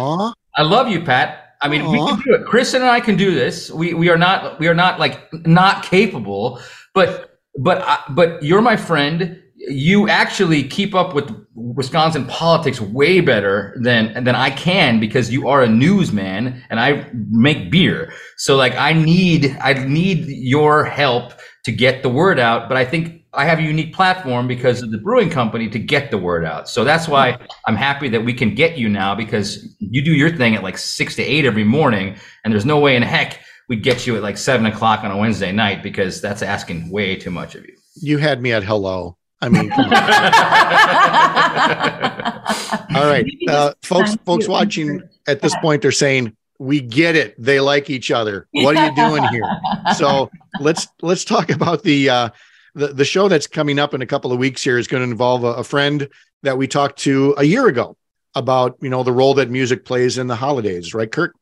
I 0.55 0.63
love 0.63 0.87
you, 0.89 1.01
Pat. 1.03 1.55
I 1.61 1.67
mean, 1.67 1.89
we 1.89 1.97
can 1.97 2.19
do 2.21 2.33
it. 2.35 2.45
Kristen 2.45 2.81
and 2.81 2.89
I 2.89 2.99
can 2.99 3.15
do 3.17 3.33
this. 3.33 3.71
We 3.71 3.93
we 3.93 4.09
are 4.09 4.17
not 4.17 4.59
we 4.59 4.67
are 4.67 4.75
not 4.75 4.99
like 4.99 5.31
not 5.45 5.83
capable, 5.83 6.59
but 6.93 7.39
but 7.57 7.81
I, 7.81 8.03
but 8.09 8.41
you're 8.43 8.61
my 8.61 8.75
friend. 8.75 9.41
You 9.55 10.07
actually 10.07 10.63
keep 10.63 10.93
up 10.95 11.13
with 11.13 11.29
Wisconsin 11.55 12.25
politics 12.27 12.79
way 12.79 13.21
better 13.21 13.75
than 13.81 14.23
than 14.23 14.35
I 14.35 14.51
can 14.51 14.99
because 14.99 15.31
you 15.31 15.47
are 15.47 15.63
a 15.63 15.67
newsman 15.67 16.63
and 16.69 16.79
I 16.79 17.09
make 17.29 17.71
beer. 17.71 18.13
So 18.37 18.55
like 18.55 18.75
I 18.75 18.93
need 18.93 19.57
I 19.61 19.73
need 19.73 20.25
your 20.27 20.85
help 20.85 21.33
to 21.67 21.71
get 21.73 22.01
the 22.01 22.09
word 22.09 22.39
out. 22.39 22.69
But 22.69 22.77
I 22.77 22.85
think 22.85 23.25
I 23.33 23.43
have 23.43 23.59
a 23.59 23.61
unique 23.61 23.93
platform 23.93 24.47
because 24.47 24.81
of 24.81 24.89
the 24.89 24.97
brewing 24.97 25.29
company 25.29 25.67
to 25.69 25.77
get 25.77 26.11
the 26.11 26.17
word 26.17 26.45
out. 26.45 26.69
So 26.69 26.85
that's 26.85 27.09
why 27.09 27.37
I'm 27.67 27.75
happy 27.75 28.07
that 28.09 28.23
we 28.23 28.33
can 28.33 28.55
get 28.55 28.77
you 28.77 28.87
now 28.87 29.15
because 29.15 29.75
you 29.79 30.01
do 30.01 30.13
your 30.13 30.33
thing 30.33 30.55
at 30.55 30.63
like 30.63 30.77
six 30.77 31.17
to 31.17 31.23
eight 31.23 31.43
every 31.43 31.65
morning, 31.65 32.15
and 32.45 32.53
there's 32.53 32.65
no 32.65 32.79
way 32.79 32.95
in 32.95 33.03
heck 33.03 33.41
we'd 33.67 33.83
get 33.83 34.07
you 34.07 34.15
at 34.15 34.23
like 34.23 34.37
seven 34.37 34.65
o'clock 34.65 35.03
on 35.03 35.11
a 35.11 35.17
Wednesday 35.17 35.51
night 35.51 35.83
because 35.83 36.21
that's 36.21 36.41
asking 36.41 36.89
way 36.89 37.17
too 37.17 37.31
much 37.31 37.53
of 37.53 37.65
you. 37.65 37.75
You 37.95 38.17
had 38.17 38.41
me 38.41 38.53
at 38.53 38.63
hello. 38.63 39.17
I 39.41 39.49
mean, 39.49 39.69
come 39.69 39.85
on. 39.85 39.93
all 42.95 43.11
right, 43.11 43.25
uh, 43.49 43.73
folks. 43.83 44.15
Folks 44.25 44.47
watching 44.47 45.01
at 45.27 45.41
this 45.41 45.53
point, 45.61 45.81
they're 45.81 45.91
saying, 45.91 46.33
"We 46.59 46.81
get 46.81 47.15
it. 47.15 47.35
They 47.37 47.59
like 47.59 47.89
each 47.89 48.11
other. 48.11 48.47
What 48.51 48.75
are 48.75 48.85
you 48.85 48.95
doing 48.95 49.23
here?" 49.29 49.49
So 49.95 50.29
let's 50.59 50.87
let's 51.01 51.23
talk 51.23 51.49
about 51.49 51.83
the 51.83 52.09
uh, 52.09 52.29
the 52.75 52.87
the 52.87 53.05
show 53.05 53.27
that's 53.27 53.47
coming 53.47 53.79
up 53.79 53.93
in 53.93 54.01
a 54.01 54.05
couple 54.05 54.31
of 54.31 54.39
weeks. 54.39 54.63
Here 54.63 54.77
is 54.77 54.87
going 54.87 55.03
to 55.03 55.09
involve 55.09 55.43
a, 55.43 55.53
a 55.53 55.63
friend 55.63 56.07
that 56.43 56.57
we 56.57 56.67
talked 56.67 56.99
to 56.99 57.35
a 57.37 57.43
year 57.43 57.67
ago 57.67 57.97
about 58.35 58.77
you 58.81 58.89
know 58.89 59.03
the 59.03 59.11
role 59.11 59.33
that 59.35 59.49
music 59.49 59.85
plays 59.85 60.17
in 60.17 60.27
the 60.27 60.35
holidays, 60.35 60.93
right, 60.93 61.11
Kirk? 61.11 61.35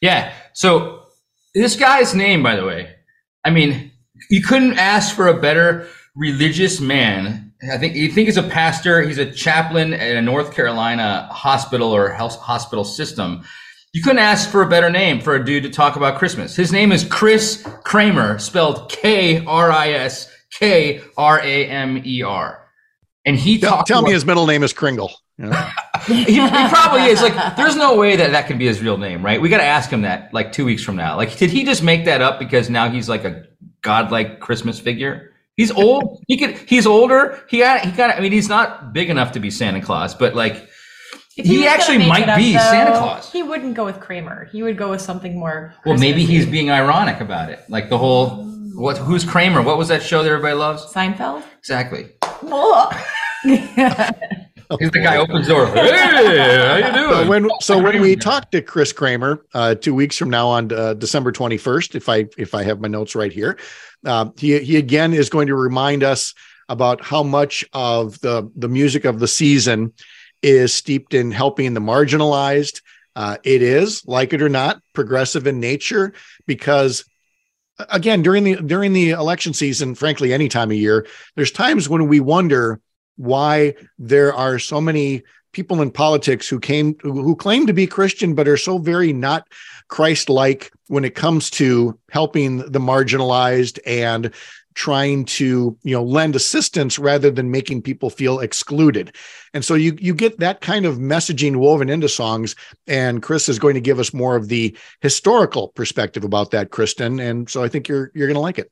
Yeah. 0.00 0.32
So 0.52 1.06
this 1.54 1.76
guy's 1.76 2.14
name, 2.14 2.42
by 2.42 2.56
the 2.56 2.64
way, 2.64 2.94
I 3.44 3.50
mean, 3.50 3.92
you 4.30 4.42
couldn't 4.42 4.78
ask 4.78 5.14
for 5.14 5.28
a 5.28 5.40
better 5.40 5.88
religious 6.14 6.80
man. 6.80 7.52
I 7.72 7.78
think 7.78 7.94
you 7.94 8.10
think 8.10 8.26
he's 8.26 8.36
a 8.36 8.42
pastor. 8.42 9.02
He's 9.02 9.18
a 9.18 9.30
chaplain 9.30 9.94
at 9.94 10.16
a 10.16 10.22
North 10.22 10.52
Carolina 10.54 11.28
hospital 11.30 11.94
or 11.94 12.10
health 12.10 12.36
hospital 12.36 12.84
system. 12.84 13.44
You 13.96 14.02
couldn't 14.02 14.18
ask 14.18 14.50
for 14.50 14.60
a 14.60 14.68
better 14.68 14.90
name 14.90 15.22
for 15.22 15.36
a 15.36 15.42
dude 15.42 15.62
to 15.62 15.70
talk 15.70 15.96
about 15.96 16.18
Christmas. 16.18 16.54
His 16.54 16.70
name 16.70 16.92
is 16.92 17.02
Chris 17.02 17.66
Kramer, 17.82 18.38
spelled 18.38 18.90
K 18.90 19.42
R 19.46 19.72
I 19.72 19.92
S 19.92 20.30
K 20.50 21.00
R 21.16 21.40
A 21.40 21.66
M 21.66 22.02
E 22.04 22.20
R. 22.20 22.62
And 23.24 23.38
he 23.38 23.58
Tell, 23.58 23.84
tell 23.84 24.02
me 24.02 24.12
his 24.12 24.26
middle 24.26 24.46
name 24.46 24.62
is 24.62 24.74
Kringle. 24.74 25.10
You 25.38 25.46
know? 25.50 25.70
he, 26.06 26.24
he 26.24 26.38
probably 26.68 27.04
is. 27.04 27.22
Like, 27.22 27.56
there's 27.56 27.74
no 27.74 27.96
way 27.96 28.16
that 28.16 28.32
that 28.32 28.46
could 28.48 28.58
be 28.58 28.66
his 28.66 28.82
real 28.82 28.98
name, 28.98 29.24
right? 29.24 29.40
We 29.40 29.48
got 29.48 29.58
to 29.58 29.64
ask 29.64 29.88
him 29.88 30.02
that 30.02 30.28
like 30.34 30.52
two 30.52 30.66
weeks 30.66 30.82
from 30.82 30.96
now. 30.96 31.16
Like, 31.16 31.34
did 31.38 31.48
he 31.48 31.64
just 31.64 31.82
make 31.82 32.04
that 32.04 32.20
up 32.20 32.38
because 32.38 32.68
now 32.68 32.90
he's 32.90 33.08
like 33.08 33.24
a 33.24 33.44
godlike 33.80 34.40
Christmas 34.40 34.78
figure? 34.78 35.32
He's 35.56 35.70
old. 35.70 36.22
He 36.28 36.36
could. 36.36 36.58
He's 36.68 36.86
older. 36.86 37.42
He 37.48 37.60
got. 37.60 37.80
He 37.86 37.92
got. 37.92 38.14
I 38.14 38.20
mean, 38.20 38.32
he's 38.32 38.50
not 38.50 38.92
big 38.92 39.08
enough 39.08 39.32
to 39.32 39.40
be 39.40 39.50
Santa 39.50 39.80
Claus, 39.80 40.14
but 40.14 40.34
like, 40.34 40.68
If 41.36 41.44
He 41.44 41.58
was 41.58 41.64
gonna 41.64 41.70
actually 41.70 41.98
make 41.98 42.08
might 42.08 42.22
it 42.22 42.28
up, 42.30 42.38
be 42.38 42.52
Santa 42.54 42.92
Claus. 42.92 43.30
He 43.30 43.42
wouldn't 43.42 43.74
go 43.74 43.84
with 43.84 44.00
Kramer. 44.00 44.46
He 44.46 44.62
would 44.62 44.78
go 44.78 44.90
with 44.90 45.02
something 45.02 45.38
more. 45.38 45.74
well, 45.84 45.98
maybe 45.98 46.20
Christmassy. 46.24 46.34
he's 46.34 46.46
being 46.46 46.70
ironic 46.70 47.20
about 47.20 47.50
it. 47.50 47.60
Like 47.68 47.90
the 47.90 47.98
whole. 47.98 48.44
What? 48.74 48.96
Who's 48.98 49.24
Kramer? 49.24 49.62
What 49.62 49.76
was 49.76 49.88
that 49.88 50.02
show 50.02 50.22
that 50.22 50.30
everybody 50.30 50.54
loves? 50.54 50.84
Seinfeld. 50.92 51.42
Exactly. 51.58 52.08
He's 54.80 54.90
the 54.90 55.00
guy 55.00 55.16
opens 55.16 55.46
the 55.46 55.54
door. 55.54 55.66
Hey, 55.68 55.90
how 55.90 56.76
you 56.76 56.92
doing? 56.92 57.10
So 57.10 57.28
when 57.28 57.50
so 57.60 57.82
when 57.82 58.00
we 58.00 58.16
talk 58.16 58.50
to 58.50 58.60
Chris 58.60 58.92
Kramer 58.92 59.44
uh, 59.54 59.76
two 59.76 59.94
weeks 59.94 60.16
from 60.16 60.30
now 60.30 60.48
on 60.48 60.72
uh, 60.72 60.94
December 60.94 61.32
twenty 61.32 61.56
first, 61.56 61.94
if 61.94 62.08
I 62.08 62.26
if 62.36 62.54
I 62.54 62.64
have 62.64 62.80
my 62.80 62.88
notes 62.88 63.14
right 63.14 63.32
here, 63.32 63.58
uh, 64.04 64.30
he 64.36 64.58
he 64.60 64.76
again 64.76 65.12
is 65.12 65.28
going 65.28 65.46
to 65.46 65.54
remind 65.54 66.02
us 66.02 66.34
about 66.68 67.00
how 67.04 67.22
much 67.22 67.64
of 67.72 68.20
the 68.20 68.50
the 68.56 68.68
music 68.68 69.04
of 69.04 69.20
the 69.20 69.28
season 69.28 69.92
is 70.46 70.72
steeped 70.72 71.12
in 71.12 71.32
helping 71.32 71.74
the 71.74 71.80
marginalized. 71.80 72.80
Uh, 73.16 73.36
it 73.42 73.62
is, 73.62 74.06
like 74.06 74.32
it 74.32 74.40
or 74.40 74.48
not, 74.48 74.80
progressive 74.94 75.46
in 75.46 75.58
nature 75.58 76.12
because 76.46 77.04
again 77.90 78.22
during 78.22 78.44
the 78.44 78.54
during 78.56 78.94
the 78.94 79.10
election 79.10 79.52
season 79.52 79.94
frankly 79.94 80.32
any 80.32 80.48
time 80.48 80.70
of 80.70 80.76
year 80.78 81.06
there's 81.34 81.50
times 81.50 81.90
when 81.90 82.08
we 82.08 82.20
wonder 82.20 82.80
why 83.16 83.74
there 83.98 84.32
are 84.32 84.58
so 84.58 84.80
many 84.80 85.22
people 85.52 85.82
in 85.82 85.90
politics 85.90 86.48
who 86.48 86.58
came 86.58 86.96
who 87.02 87.36
claim 87.36 87.66
to 87.66 87.74
be 87.74 87.86
christian 87.86 88.34
but 88.34 88.48
are 88.48 88.56
so 88.56 88.78
very 88.78 89.12
not 89.12 89.46
christ-like 89.88 90.72
when 90.86 91.04
it 91.04 91.14
comes 91.14 91.50
to 91.50 91.98
helping 92.10 92.58
the 92.58 92.80
marginalized 92.80 93.78
and 93.86 94.32
trying 94.76 95.24
to 95.24 95.76
you 95.82 95.96
know 95.96 96.04
lend 96.04 96.36
assistance 96.36 96.98
rather 96.98 97.30
than 97.30 97.50
making 97.50 97.80
people 97.80 98.10
feel 98.10 98.38
excluded 98.40 99.16
and 99.54 99.64
so 99.64 99.74
you 99.74 99.96
you 99.98 100.14
get 100.14 100.38
that 100.38 100.60
kind 100.60 100.84
of 100.84 100.98
messaging 100.98 101.56
woven 101.56 101.88
into 101.88 102.08
songs 102.08 102.54
and 102.86 103.22
chris 103.22 103.48
is 103.48 103.58
going 103.58 103.74
to 103.74 103.80
give 103.80 103.98
us 103.98 104.12
more 104.12 104.36
of 104.36 104.48
the 104.48 104.76
historical 105.00 105.68
perspective 105.68 106.24
about 106.24 106.50
that 106.50 106.70
kristen 106.70 107.18
and 107.18 107.48
so 107.48 107.64
i 107.64 107.68
think 107.68 107.88
you're 107.88 108.12
you're 108.14 108.28
going 108.28 108.34
to 108.34 108.40
like 108.40 108.58
it 108.58 108.70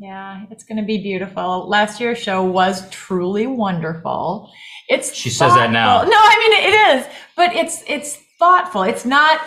Yeah, 0.00 0.42
it's 0.50 0.64
going 0.64 0.78
to 0.78 0.84
be 0.84 0.98
beautiful. 0.98 1.68
Last 1.68 2.00
year's 2.00 2.18
show 2.18 2.42
was 2.42 2.90
truly 2.90 3.46
wonderful. 3.46 4.50
It's 4.88 5.14
She 5.14 5.30
says 5.30 5.54
that 5.54 5.70
now. 5.70 6.02
No, 6.02 6.18
I 6.18 6.36
mean 6.42 6.54
it 6.68 6.74
is, 6.90 7.06
but 7.36 7.54
it's 7.54 7.84
it's 7.86 8.18
thoughtful. 8.40 8.82
It's 8.82 9.04
not 9.04 9.38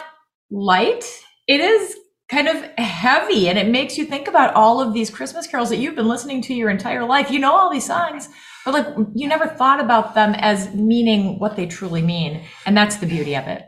light. 0.49 1.03
It 1.47 1.59
is 1.59 1.97
kind 2.29 2.47
of 2.47 2.61
heavy 2.77 3.47
and 3.47 3.57
it 3.57 3.67
makes 3.69 3.97
you 3.97 4.05
think 4.05 4.27
about 4.27 4.53
all 4.53 4.81
of 4.81 4.93
these 4.93 5.09
Christmas 5.09 5.47
carols 5.47 5.69
that 5.69 5.77
you've 5.77 5.95
been 5.95 6.09
listening 6.09 6.41
to 6.43 6.53
your 6.53 6.69
entire 6.69 7.05
life. 7.05 7.31
You 7.31 7.39
know 7.39 7.53
all 7.53 7.71
these 7.71 7.85
songs, 7.85 8.27
but 8.65 8.73
like 8.73 8.87
you 9.15 9.27
never 9.27 9.47
thought 9.47 9.79
about 9.79 10.13
them 10.13 10.35
as 10.37 10.73
meaning 10.73 11.39
what 11.39 11.55
they 11.55 11.65
truly 11.65 12.01
mean. 12.01 12.43
And 12.65 12.75
that's 12.75 12.97
the 12.97 13.05
beauty 13.05 13.35
of 13.35 13.47
it. 13.47 13.65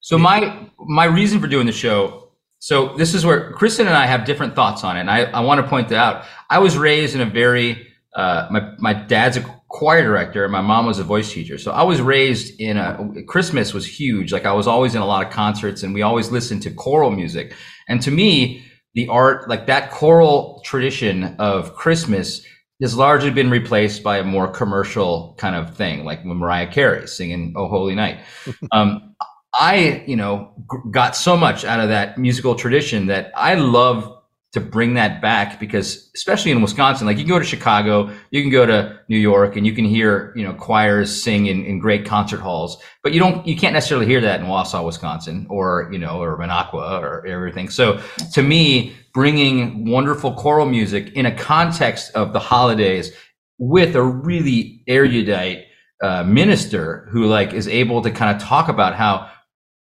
So 0.00 0.16
my 0.16 0.70
my 0.78 1.04
reason 1.04 1.40
for 1.40 1.46
doing 1.46 1.66
the 1.66 1.72
show. 1.72 2.32
So 2.58 2.96
this 2.96 3.14
is 3.14 3.24
where 3.24 3.52
Kristen 3.52 3.86
and 3.86 3.96
I 3.96 4.06
have 4.06 4.24
different 4.24 4.54
thoughts 4.54 4.84
on 4.84 4.96
it. 4.96 5.00
And 5.00 5.10
I, 5.10 5.24
I 5.24 5.40
want 5.40 5.62
to 5.62 5.66
point 5.68 5.88
that 5.88 5.98
out. 5.98 6.24
I 6.48 6.58
was 6.58 6.76
raised 6.76 7.14
in 7.14 7.20
a 7.20 7.26
very 7.26 7.86
uh, 8.16 8.48
my 8.50 8.74
my 8.78 8.94
dad's 8.94 9.36
a 9.36 9.60
choir 9.68 10.02
director 10.02 10.42
and 10.42 10.50
my 10.50 10.60
mom 10.60 10.84
was 10.84 10.98
a 10.98 11.04
voice 11.04 11.32
teacher. 11.32 11.56
So 11.56 11.70
I 11.70 11.84
was 11.84 12.00
raised 12.00 12.60
in 12.60 12.76
a 12.76 13.22
Christmas 13.28 13.72
was 13.72 13.86
huge. 13.86 14.32
Like 14.32 14.44
I 14.44 14.52
was 14.52 14.66
always 14.66 14.94
in 14.94 15.02
a 15.02 15.06
lot 15.06 15.24
of 15.24 15.32
concerts 15.32 15.82
and 15.82 15.94
we 15.94 16.02
always 16.02 16.30
listened 16.30 16.62
to 16.62 16.70
choral 16.70 17.10
music. 17.10 17.54
And 17.90 18.00
to 18.02 18.10
me, 18.10 18.64
the 18.94 19.08
art 19.08 19.48
like 19.48 19.66
that 19.66 19.90
choral 19.90 20.62
tradition 20.64 21.36
of 21.38 21.74
Christmas 21.74 22.42
has 22.80 22.96
largely 22.96 23.30
been 23.30 23.50
replaced 23.50 24.02
by 24.02 24.18
a 24.18 24.24
more 24.24 24.48
commercial 24.48 25.34
kind 25.38 25.54
of 25.54 25.76
thing, 25.76 26.04
like 26.04 26.24
when 26.24 26.38
Mariah 26.38 26.72
Carey 26.72 27.06
singing 27.06 27.52
"Oh 27.56 27.68
Holy 27.68 27.94
Night." 27.94 28.20
um, 28.72 29.14
I, 29.54 30.04
you 30.06 30.16
know, 30.16 30.54
got 30.90 31.16
so 31.16 31.36
much 31.36 31.64
out 31.64 31.80
of 31.80 31.88
that 31.88 32.16
musical 32.16 32.54
tradition 32.54 33.06
that 33.06 33.32
I 33.34 33.54
love 33.54 34.19
to 34.52 34.60
bring 34.60 34.94
that 34.94 35.22
back 35.22 35.60
because, 35.60 36.10
especially 36.16 36.50
in 36.50 36.60
Wisconsin, 36.60 37.06
like 37.06 37.18
you 37.18 37.24
can 37.24 37.30
go 37.30 37.38
to 37.38 37.44
Chicago, 37.44 38.10
you 38.32 38.42
can 38.42 38.50
go 38.50 38.66
to 38.66 38.98
New 39.08 39.18
York, 39.18 39.54
and 39.56 39.64
you 39.64 39.72
can 39.72 39.84
hear, 39.84 40.32
you 40.34 40.42
know, 40.42 40.52
choirs 40.54 41.22
sing 41.22 41.46
in, 41.46 41.64
in 41.64 41.78
great 41.78 42.04
concert 42.04 42.40
halls, 42.40 42.82
but 43.04 43.12
you 43.12 43.20
don't, 43.20 43.46
you 43.46 43.56
can't 43.56 43.74
necessarily 43.74 44.06
hear 44.06 44.20
that 44.20 44.40
in 44.40 44.46
Wausau, 44.46 44.84
Wisconsin, 44.84 45.46
or 45.48 45.88
you 45.92 45.98
know, 45.98 46.20
or 46.20 46.36
Minocqua, 46.36 47.00
or 47.00 47.24
everything. 47.26 47.70
So, 47.70 48.00
to 48.32 48.42
me, 48.42 48.94
bringing 49.14 49.88
wonderful 49.88 50.34
choral 50.34 50.66
music 50.66 51.12
in 51.12 51.26
a 51.26 51.34
context 51.34 52.12
of 52.14 52.32
the 52.32 52.40
holidays 52.40 53.12
with 53.58 53.94
a 53.94 54.02
really 54.02 54.82
erudite 54.88 55.66
uh, 56.02 56.24
minister 56.24 57.06
who 57.12 57.26
like 57.26 57.52
is 57.52 57.68
able 57.68 58.02
to 58.02 58.10
kind 58.10 58.34
of 58.34 58.42
talk 58.42 58.68
about 58.68 58.94
how 58.94 59.30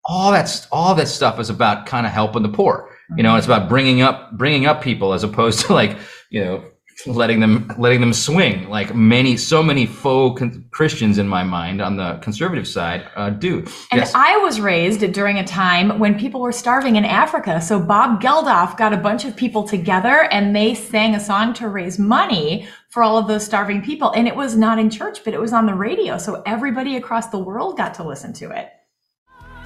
all 0.05 0.31
that's 0.31 0.67
all 0.71 0.93
that 0.95 1.07
stuff 1.07 1.39
is 1.39 1.49
about 1.49 1.85
kind 1.85 2.05
of 2.05 2.11
helping 2.11 2.43
the 2.43 2.49
poor 2.49 2.89
you 3.17 3.23
know 3.23 3.35
it's 3.35 3.45
about 3.45 3.69
bringing 3.69 4.01
up 4.01 4.31
bringing 4.37 4.65
up 4.65 4.81
people 4.81 5.13
as 5.13 5.23
opposed 5.23 5.59
to 5.65 5.73
like 5.81 5.97
you 6.29 6.43
know 6.43 6.63
letting 7.05 7.39
them 7.39 7.71
letting 7.77 8.01
them 8.01 8.11
swing 8.11 8.67
like 8.67 8.93
many 8.93 9.37
so 9.37 9.63
many 9.63 9.85
faux 9.85 10.37
con- 10.37 10.65
christians 10.71 11.17
in 11.17 11.25
my 11.25 11.43
mind 11.43 11.81
on 11.81 11.95
the 11.95 12.19
conservative 12.21 12.67
side 12.67 13.07
uh, 13.15 13.29
do 13.29 13.59
And 13.91 13.99
yes 13.99 14.13
I 14.13 14.35
was 14.37 14.59
raised 14.59 14.99
during 15.13 15.37
a 15.37 15.45
time 15.45 15.97
when 15.97 16.19
people 16.19 16.41
were 16.41 16.51
starving 16.51 16.95
in 16.95 17.05
Africa. 17.05 17.61
So 17.61 17.79
Bob 17.79 18.21
Geldof 18.21 18.77
got 18.77 18.93
a 18.93 18.97
bunch 18.97 19.25
of 19.25 19.35
people 19.35 19.63
together 19.63 20.27
and 20.31 20.55
they 20.55 20.75
sang 20.75 21.15
a 21.15 21.19
song 21.19 21.53
to 21.55 21.69
raise 21.69 21.97
money 21.97 22.67
for 22.89 23.03
all 23.03 23.17
of 23.17 23.27
those 23.27 23.45
starving 23.45 23.81
people. 23.81 24.11
And 24.11 24.27
it 24.27 24.35
was 24.35 24.55
not 24.55 24.79
in 24.79 24.89
church, 24.89 25.23
but 25.23 25.33
it 25.33 25.39
was 25.39 25.53
on 25.53 25.65
the 25.65 25.73
radio. 25.73 26.17
So 26.17 26.41
everybody 26.45 26.97
across 26.97 27.27
the 27.27 27.39
world 27.39 27.77
got 27.77 27.93
to 27.95 28.03
listen 28.03 28.33
to 28.33 28.51
it. 28.51 28.71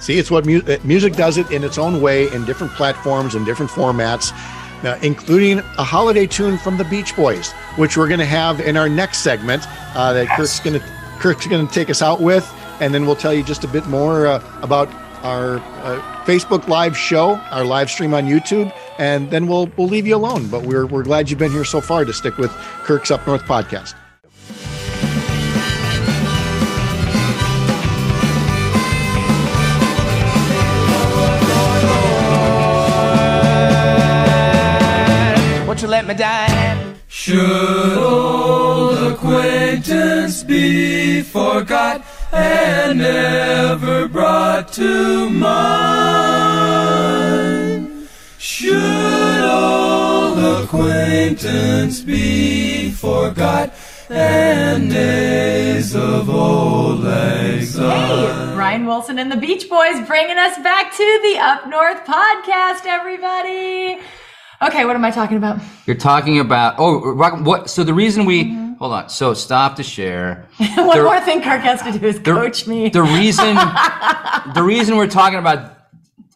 See, 0.04 0.18
it's 0.18 0.30
what 0.30 0.44
mu- 0.44 0.60
uh, 0.68 0.76
music 0.84 1.14
does 1.14 1.38
it 1.38 1.50
in 1.50 1.64
its 1.64 1.78
own 1.78 2.02
way 2.02 2.30
in 2.30 2.44
different 2.44 2.74
platforms 2.74 3.34
and 3.34 3.46
different 3.46 3.72
formats, 3.72 4.32
uh, 4.84 4.98
including 5.00 5.60
a 5.60 5.82
holiday 5.82 6.26
tune 6.26 6.58
from 6.58 6.76
the 6.76 6.84
Beach 6.84 7.16
Boys, 7.16 7.52
which 7.76 7.96
we're 7.96 8.08
going 8.08 8.20
to 8.20 8.26
have 8.26 8.60
in 8.60 8.76
our 8.76 8.86
next 8.86 9.20
segment 9.20 9.64
uh, 9.94 10.12
that 10.12 10.28
Kirk's 10.36 10.60
going 10.60 10.78
to 10.78 10.86
Kirk's 11.20 11.46
going 11.46 11.66
to 11.66 11.72
take 11.72 11.88
us 11.88 12.02
out 12.02 12.20
with, 12.20 12.46
and 12.80 12.92
then 12.92 13.06
we'll 13.06 13.16
tell 13.16 13.32
you 13.32 13.42
just 13.42 13.64
a 13.64 13.68
bit 13.68 13.86
more 13.86 14.26
uh, 14.26 14.44
about 14.60 14.92
our 15.22 15.56
uh, 15.56 16.02
Facebook 16.26 16.68
Live 16.68 16.98
show, 16.98 17.36
our 17.50 17.64
live 17.64 17.88
stream 17.88 18.12
on 18.12 18.26
YouTube, 18.26 18.70
and 18.98 19.30
then 19.30 19.46
we'll 19.46 19.70
we'll 19.78 19.88
leave 19.88 20.06
you 20.06 20.16
alone. 20.16 20.48
But 20.48 20.66
we're 20.66 20.84
we're 20.84 21.02
glad 21.02 21.30
you've 21.30 21.38
been 21.38 21.50
here 21.50 21.64
so 21.64 21.80
far 21.80 22.04
to 22.04 22.12
stick 22.12 22.36
with 22.36 22.50
Kirk's 22.84 23.10
Up 23.10 23.26
North 23.26 23.44
podcast. 23.44 23.94
Won't 36.06 36.18
you 36.18 36.24
let 36.24 36.48
me 36.48 36.84
die? 36.84 36.94
Should 37.08 37.96
old 37.96 39.12
acquaintance 39.12 40.42
be 40.42 41.22
forgot 41.22 42.04
and 42.30 42.98
never 42.98 44.08
brought 44.08 44.70
to 44.74 45.30
mind? 45.30 45.54
Should 48.38 49.44
old 49.44 50.38
acquaintance 50.64 52.00
be 52.00 52.90
forgot 52.90 53.72
and 54.10 54.90
days 54.90 55.94
of 55.96 56.28
old 56.28 57.06
exile? 57.06 57.90
Hey, 57.90 58.54
Brian 58.54 58.84
Wilson 58.84 59.18
and 59.18 59.32
the 59.32 59.38
Beach 59.38 59.70
Boys 59.70 60.06
bringing 60.06 60.36
us 60.36 60.58
back 60.58 60.92
to 60.92 61.20
the 61.22 61.38
Up 61.38 61.66
North 61.66 62.04
podcast, 62.04 62.84
everybody. 62.84 64.00
Okay, 64.66 64.84
what 64.84 64.96
am 64.96 65.04
I 65.04 65.10
talking 65.10 65.36
about? 65.36 65.60
you're 65.86 65.96
talking 65.96 66.40
about 66.40 66.76
oh 66.78 67.12
rock- 67.12 67.40
what 67.44 67.68
so 67.70 67.84
the 67.84 67.94
reason 67.94 68.24
we 68.24 68.52
hold 68.78 68.92
on 68.92 69.08
so 69.08 69.34
stop 69.34 69.76
to 69.76 69.82
share 69.82 70.46
One 70.76 70.96
The- 70.98 71.02
more 71.04 71.20
thing 71.20 71.42
Kirk 71.42 71.60
has 71.62 71.82
to 71.82 71.92
do 71.98 72.06
is 72.06 72.16
the, 72.16 72.32
coach 72.32 72.66
me. 72.66 72.88
the 72.88 73.02
reason 73.02 73.54
the 74.54 74.62
reason 74.62 74.96
we're 74.96 75.06
talking 75.08 75.38
about 75.38 75.72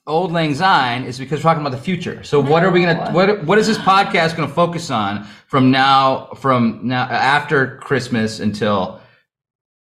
Auld 0.07 0.33
Lang 0.33 0.55
Syne 0.55 1.05
is 1.05 1.19
because 1.19 1.38
we're 1.41 1.43
talking 1.51 1.61
about 1.67 1.77
the 1.77 1.83
future 1.83 2.23
so 2.23 2.41
what 2.41 2.62
are 2.64 2.71
we 2.71 2.83
gonna 2.85 3.11
what 3.12 3.45
what 3.45 3.59
is 3.59 3.67
this 3.67 3.79
podcast 3.79 4.37
gonna 4.37 4.49
focus 4.53 4.91
on 4.91 5.25
from 5.47 5.71
now 5.71 6.27
from 6.37 6.81
now 6.83 7.05
after 7.05 7.77
christmas 7.79 8.41
until 8.41 9.01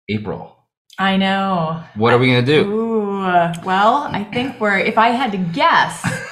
april 0.08 0.56
I 0.98 1.16
know. 1.16 1.82
what 1.94 2.12
are 2.12 2.18
we 2.18 2.26
gonna 2.28 2.42
do 2.42 2.70
Ooh, 2.70 3.22
well, 3.64 4.08
I 4.12 4.24
think 4.24 4.60
we're, 4.60 4.78
if 4.78 4.98
I 4.98 5.08
had 5.10 5.30
to 5.32 5.38
guess, 5.38 6.02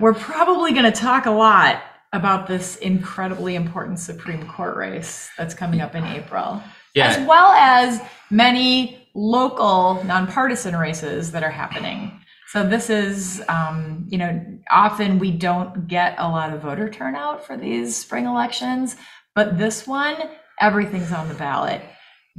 we're 0.00 0.14
probably 0.14 0.72
going 0.72 0.90
to 0.90 0.98
talk 0.98 1.26
a 1.26 1.30
lot 1.30 1.82
about 2.12 2.46
this 2.46 2.76
incredibly 2.76 3.54
important 3.54 3.98
Supreme 3.98 4.46
Court 4.48 4.76
race 4.76 5.28
that's 5.36 5.54
coming 5.54 5.80
up 5.80 5.94
in 5.94 6.04
April, 6.04 6.62
Yeah. 6.94 7.08
as 7.08 7.26
well 7.26 7.52
as 7.52 8.00
many 8.30 9.08
local 9.14 10.02
nonpartisan 10.04 10.76
races 10.76 11.32
that 11.32 11.42
are 11.42 11.50
happening. 11.50 12.20
So 12.52 12.62
this 12.66 12.90
is, 12.90 13.42
um, 13.48 14.06
you 14.08 14.18
know, 14.18 14.40
often 14.70 15.18
we 15.18 15.32
don't 15.32 15.88
get 15.88 16.14
a 16.18 16.28
lot 16.28 16.52
of 16.52 16.62
voter 16.62 16.88
turnout 16.88 17.44
for 17.44 17.56
these 17.56 17.96
spring 17.96 18.24
elections, 18.26 18.96
but 19.34 19.58
this 19.58 19.86
one, 19.86 20.16
everything's 20.60 21.12
on 21.12 21.28
the 21.28 21.34
ballot. 21.34 21.82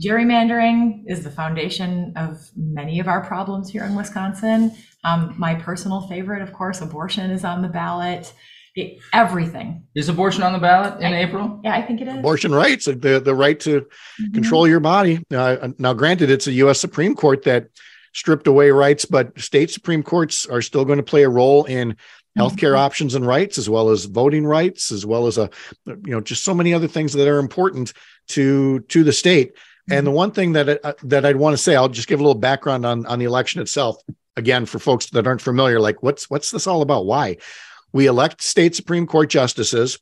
Gerrymandering 0.04 1.04
is 1.08 1.24
the 1.24 1.32
foundation 1.32 2.14
of 2.16 2.38
many 2.56 3.00
of 3.00 3.08
our 3.08 3.24
problems 3.24 3.70
here 3.70 3.84
in 3.84 3.96
Wisconsin. 3.96 4.72
Um, 5.08 5.36
my 5.38 5.56
personal 5.56 6.02
favorite, 6.08 6.42
of 6.42 6.52
course, 6.54 6.82
abortion 6.82 7.32
is 7.32 7.44
on 7.46 7.62
the 7.62 7.68
ballot. 7.70 8.34
It- 8.76 9.00
everything. 9.12 9.84
is 9.96 10.08
abortion 10.08 10.44
on 10.44 10.54
the 10.54 10.60
ballot 10.60 11.02
in 11.02 11.12
april 11.12 11.60
Yeah, 11.64 11.74
I 11.74 11.82
think 11.82 12.00
it 12.00 12.08
is. 12.08 12.18
abortion 12.20 12.54
rights, 12.54 12.86
the 12.86 13.20
the 13.20 13.34
right 13.34 13.60
to 13.62 13.88
Mhm. 14.22 14.34
control 14.36 14.68
your 14.68 14.80
body. 14.80 15.24
Uh, 15.34 15.70
now, 15.80 15.94
granted, 15.94 16.30
it's 16.30 16.46
a 16.46 16.52
U.S. 16.64 16.80
Supreme 16.80 17.16
Court 17.16 17.42
that 17.46 17.70
stripped 18.14 18.46
away 18.46 18.70
rights, 18.70 19.04
but 19.06 19.40
state 19.40 19.72
Supreme 19.72 20.04
Courts 20.04 20.46
are 20.46 20.62
still 20.62 20.86
going 20.86 20.98
to 20.98 21.04
play 21.04 21.24
a 21.24 21.30
role 21.30 21.64
in 21.66 21.96
healthcare 22.38 22.78
options 22.78 23.16
and 23.16 23.26
rights, 23.26 23.58
as 23.58 23.68
well 23.68 23.90
as 23.90 24.06
voting 24.06 24.46
rights, 24.46 24.92
as 24.92 25.04
well 25.08 25.26
as 25.26 25.40
a 25.40 25.50
you 25.88 26.12
know 26.14 26.22
just 26.22 26.44
so 26.44 26.54
many 26.54 26.72
other 26.72 26.88
things 26.88 27.14
that 27.14 27.28
are 27.28 27.40
important 27.40 27.94
to 28.28 28.82
to 28.90 29.04
the 29.04 29.14
state. 29.14 29.54
And 29.90 30.06
the 30.06 30.12
one 30.12 30.30
thing 30.32 30.52
that 30.54 30.80
I, 30.84 30.94
that 31.06 31.26
I'd 31.26 31.38
want 31.38 31.54
to 31.56 31.58
say, 31.58 31.76
I'll 31.76 31.90
just 31.90 32.08
give 32.08 32.20
a 32.20 32.24
little 32.24 32.40
background 32.40 32.86
on 32.86 33.08
on 33.08 33.18
the 33.18 33.26
election 33.26 33.60
itself. 33.60 33.96
Again, 34.38 34.66
for 34.66 34.80
folks 34.80 35.08
that 35.08 35.28
aren't 35.28 35.42
familiar, 35.42 35.82
like 35.82 36.02
what's 36.02 36.30
what's 36.30 36.52
this 36.52 36.68
all 36.68 36.82
about? 36.82 37.06
Why? 37.06 37.38
we 37.94 38.08
elect 38.08 38.42
state 38.42 38.76
Supreme 38.76 39.08
Court 39.08 39.30
justices 39.30 40.00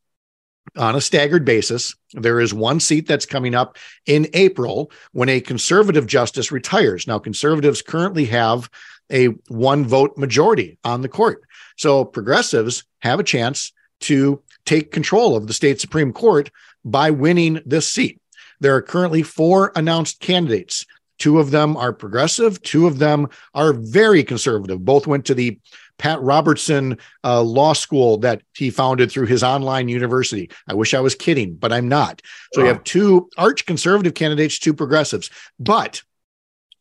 on 0.75 0.95
a 0.95 1.01
staggered 1.01 1.45
basis. 1.45 1.95
There 2.13 2.39
is 2.39 2.53
one 2.53 2.79
seat 2.79 3.07
that's 3.07 3.25
coming 3.25 3.53
up 3.53 3.77
in 4.05 4.27
April 4.33 4.91
when 5.11 5.29
a 5.29 5.39
conservative 5.39 6.07
justice 6.07 6.51
retires. 6.51 7.07
Now, 7.07 7.19
conservatives 7.19 7.81
currently 7.81 8.25
have 8.25 8.69
a 9.11 9.27
one 9.47 9.85
vote 9.85 10.17
majority 10.17 10.77
on 10.83 11.01
the 11.01 11.09
court. 11.09 11.43
So 11.77 12.03
progressives 12.03 12.83
have 12.99 13.19
a 13.19 13.23
chance 13.23 13.71
to 14.01 14.41
take 14.65 14.91
control 14.91 15.35
of 15.35 15.47
the 15.47 15.53
state 15.53 15.79
Supreme 15.79 16.11
Court 16.11 16.49
by 16.83 17.11
winning 17.11 17.61
this 17.65 17.87
seat. 17.87 18.19
There 18.59 18.75
are 18.75 18.81
currently 18.81 19.21
four 19.21 19.71
announced 19.75 20.19
candidates. 20.19 20.85
Two 21.17 21.39
of 21.39 21.51
them 21.51 21.77
are 21.77 21.93
progressive, 21.93 22.61
two 22.61 22.87
of 22.87 22.99
them 22.99 23.27
are 23.53 23.73
very 23.73 24.23
conservative. 24.23 24.83
Both 24.83 25.07
went 25.07 25.25
to 25.25 25.33
the 25.33 25.59
Pat 25.97 26.21
Robertson 26.21 26.97
uh, 27.23 27.41
Law 27.41 27.73
School 27.73 28.17
that 28.17 28.41
he 28.53 28.69
founded 28.69 29.11
through 29.11 29.27
his 29.27 29.43
online 29.43 29.87
university. 29.87 30.49
I 30.67 30.73
wish 30.73 30.93
I 30.93 30.99
was 30.99 31.15
kidding, 31.15 31.55
but 31.55 31.71
I'm 31.71 31.87
not. 31.87 32.21
So 32.53 32.61
you 32.61 32.67
have 32.67 32.83
two 32.83 33.29
arch 33.37 33.65
conservative 33.65 34.13
candidates, 34.13 34.59
two 34.59 34.73
progressives. 34.73 35.29
But 35.57 36.01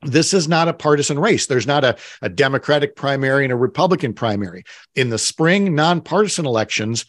this 0.03 0.35
is 0.35 0.49
not 0.49 0.68
a 0.68 0.75
partisan 0.75 1.18
race. 1.18 1.47
There's 1.47 1.66
not 1.66 1.85
a, 1.85 1.97
a 2.23 2.29
Democratic 2.29 2.97
primary 2.97 3.44
and 3.44 3.53
a 3.53 3.57
Republican 3.57 4.14
primary. 4.14 4.64
In 4.94 5.11
the 5.11 5.18
spring 5.18 5.75
nonpartisan 5.75 6.47
elections, 6.47 7.05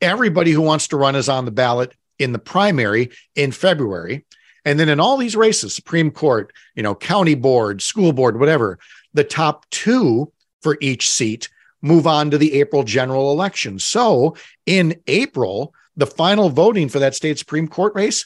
everybody 0.00 0.50
who 0.52 0.62
wants 0.62 0.88
to 0.88 0.96
run 0.96 1.16
is 1.16 1.28
on 1.28 1.44
the 1.44 1.50
ballot 1.50 1.94
in 2.18 2.32
the 2.32 2.38
primary 2.38 3.10
in 3.34 3.52
February. 3.52 4.24
And 4.64 4.78
then 4.78 4.88
in 4.88 5.00
all 5.00 5.16
these 5.16 5.36
races, 5.36 5.74
Supreme 5.74 6.10
Court, 6.10 6.52
you 6.74 6.82
know, 6.82 6.94
county 6.94 7.34
board, 7.34 7.82
school 7.82 8.12
board, 8.12 8.38
whatever, 8.38 8.78
the 9.14 9.24
top 9.24 9.68
two 9.70 10.32
for 10.60 10.78
each 10.80 11.10
seat 11.10 11.48
move 11.82 12.06
on 12.06 12.30
to 12.30 12.38
the 12.38 12.54
April 12.54 12.84
general 12.84 13.32
election. 13.32 13.78
So 13.78 14.36
in 14.66 15.00
April, 15.08 15.74
the 15.96 16.06
final 16.06 16.48
voting 16.48 16.88
for 16.88 17.00
that 17.00 17.14
state 17.14 17.38
Supreme 17.38 17.68
Court 17.68 17.94
race 17.94 18.24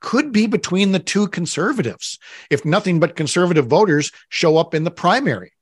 could 0.00 0.32
be 0.32 0.46
between 0.46 0.92
the 0.92 0.98
two 0.98 1.28
conservatives 1.28 2.18
if 2.50 2.64
nothing 2.64 3.00
but 3.00 3.16
conservative 3.16 3.66
voters 3.66 4.12
show 4.28 4.56
up 4.56 4.74
in 4.74 4.84
the 4.84 4.90
primary 4.90 5.52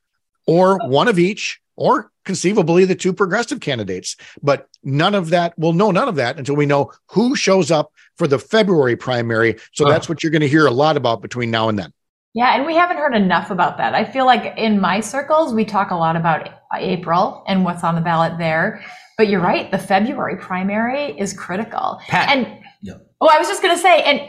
or 0.46 0.78
one 0.86 1.08
of 1.08 1.18
each 1.18 1.60
or 1.76 2.10
conceivably 2.28 2.84
the 2.84 2.94
two 2.94 3.12
progressive 3.14 3.58
candidates 3.60 4.14
but 4.42 4.68
none 4.84 5.14
of 5.14 5.30
that 5.30 5.54
we'll 5.56 5.72
know 5.72 5.90
none 5.90 6.08
of 6.08 6.16
that 6.16 6.36
until 6.38 6.54
we 6.54 6.66
know 6.66 6.92
who 7.06 7.34
shows 7.34 7.70
up 7.70 7.90
for 8.18 8.26
the 8.28 8.38
february 8.38 8.96
primary 8.96 9.56
so 9.72 9.84
Huh. 9.86 9.92
that's 9.92 10.08
what 10.10 10.22
you're 10.22 10.30
going 10.36 10.42
to 10.48 10.54
hear 10.56 10.66
a 10.66 10.70
lot 10.84 10.96
about 10.98 11.22
between 11.22 11.50
now 11.50 11.70
and 11.70 11.78
then 11.78 11.90
Yeah, 12.34 12.54
and 12.54 12.66
we 12.66 12.74
haven't 12.82 12.98
heard 12.98 13.14
enough 13.16 13.50
about 13.50 13.78
that. 13.78 13.94
I 13.94 14.04
feel 14.04 14.26
like 14.26 14.44
in 14.66 14.72
my 14.88 15.00
circles, 15.00 15.54
we 15.58 15.64
talk 15.64 15.90
a 15.90 15.96
lot 16.04 16.14
about 16.22 16.40
April 16.94 17.42
and 17.48 17.64
what's 17.64 17.82
on 17.88 17.94
the 17.98 18.04
ballot 18.10 18.34
there. 18.46 18.84
But 19.16 19.28
you're 19.30 19.40
right, 19.52 19.66
the 19.76 19.78
February 19.92 20.36
primary 20.36 21.04
is 21.22 21.32
critical. 21.32 21.86
Pat- 22.12 22.28
and 22.34 22.42
Yeah. 22.88 22.98
oh, 23.22 23.28
I 23.34 23.38
was 23.40 23.48
just 23.52 23.62
going 23.62 23.74
to 23.74 23.82
say, 23.88 24.02
and 24.10 24.20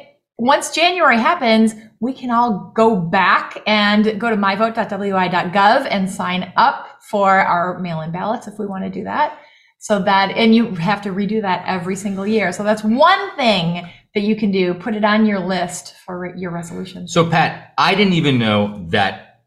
once 0.54 0.66
January 0.82 1.18
happens, 1.30 1.76
we 2.00 2.14
can 2.14 2.32
all 2.32 2.72
go 2.84 2.96
back 2.96 3.48
and 3.68 4.02
go 4.24 4.28
to 4.34 4.38
myvote.wi.gov 4.38 5.88
and 5.92 6.10
sign 6.10 6.54
up 6.56 6.99
for 7.10 7.30
our 7.40 7.80
mail-in 7.80 8.12
ballots 8.12 8.48
if 8.48 8.60
we 8.60 8.66
want 8.66 8.84
to 8.84 8.90
do 8.90 9.04
that. 9.04 9.40
So 9.80 10.02
that, 10.04 10.32
and 10.32 10.54
you 10.54 10.76
have 10.76 11.02
to 11.04 11.10
redo 11.10 11.42
that 11.42 11.64
every 11.66 11.96
single 11.96 12.28
year. 12.28 12.52
So 12.52 12.64
that's 12.64 12.84
one 12.84 13.36
thing 13.38 13.90
that 14.14 14.22
you 14.22 14.36
can 14.36 14.52
do. 14.52 14.74
Put 14.74 14.96
it 14.96 15.06
on 15.06 15.26
your 15.26 15.40
list 15.40 15.96
for 16.06 16.36
your 16.36 16.52
resolution. 16.52 17.08
So, 17.08 17.30
Pat, 17.30 17.74
I 17.78 17.96
didn't 17.96 18.14
even 18.14 18.38
know 18.38 18.86
that 18.90 19.44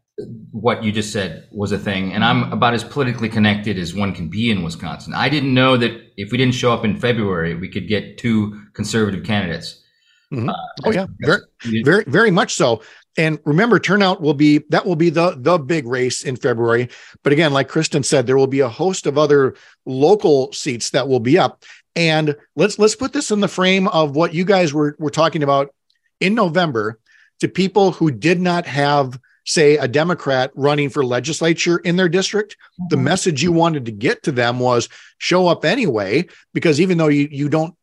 what 0.51 0.83
you 0.83 0.91
just 0.91 1.11
said 1.11 1.47
was 1.51 1.71
a 1.71 1.77
thing, 1.77 2.13
and 2.13 2.23
I'm 2.23 2.51
about 2.51 2.73
as 2.73 2.83
politically 2.83 3.29
connected 3.29 3.77
as 3.77 3.93
one 3.93 4.13
can 4.13 4.27
be 4.29 4.49
in 4.49 4.63
Wisconsin. 4.63 5.13
I 5.13 5.29
didn't 5.29 5.53
know 5.53 5.77
that 5.77 5.91
if 6.17 6.31
we 6.31 6.37
didn't 6.37 6.55
show 6.55 6.73
up 6.73 6.83
in 6.83 6.97
February, 6.99 7.55
we 7.55 7.67
could 7.69 7.87
get 7.87 8.17
two 8.17 8.59
conservative 8.73 9.23
candidates. 9.23 9.83
Mm-hmm. 10.31 10.49
Uh, 10.49 10.53
oh 10.85 10.91
yeah 10.91 11.05
very, 11.19 11.41
very 11.83 12.03
very 12.05 12.31
much 12.31 12.55
so 12.55 12.81
and 13.17 13.39
remember 13.45 13.79
turnout 13.79 14.21
will 14.21 14.33
be 14.33 14.59
that 14.69 14.85
will 14.85 14.95
be 14.95 15.09
the 15.09 15.35
the 15.37 15.57
big 15.57 15.85
race 15.85 16.23
in 16.23 16.35
february. 16.35 16.89
But 17.23 17.33
again 17.33 17.53
like 17.53 17.67
kristen 17.67 18.03
said 18.03 18.25
there 18.25 18.37
will 18.37 18.47
be 18.47 18.61
a 18.61 18.69
host 18.69 19.05
of 19.05 19.17
other 19.17 19.55
local 19.85 20.51
seats 20.53 20.91
that 20.91 21.07
will 21.07 21.19
be 21.19 21.37
up. 21.37 21.63
And 21.95 22.35
let's 22.55 22.79
let's 22.79 22.95
put 22.95 23.13
this 23.13 23.31
in 23.31 23.39
the 23.39 23.47
frame 23.47 23.87
of 23.89 24.15
what 24.15 24.33
you 24.33 24.45
guys 24.45 24.73
were 24.73 24.95
were 24.99 25.11
talking 25.11 25.43
about 25.43 25.73
in 26.19 26.35
november 26.35 26.99
to 27.39 27.47
people 27.47 27.91
who 27.91 28.09
did 28.11 28.39
not 28.39 28.65
have 28.65 29.19
say 29.45 29.77
a 29.77 29.87
democrat 29.87 30.51
running 30.55 30.89
for 30.89 31.05
legislature 31.05 31.79
in 31.79 31.95
their 31.95 32.09
district. 32.09 32.55
The 32.89 32.95
mm-hmm. 32.95 33.05
message 33.05 33.43
you 33.43 33.51
wanted 33.51 33.85
to 33.85 33.91
get 33.91 34.23
to 34.23 34.31
them 34.31 34.59
was 34.59 34.89
show 35.17 35.47
up 35.47 35.65
anyway 35.65 36.27
because 36.53 36.79
even 36.79 36.97
though 36.97 37.09
you 37.09 37.27
you 37.31 37.49
don't 37.49 37.75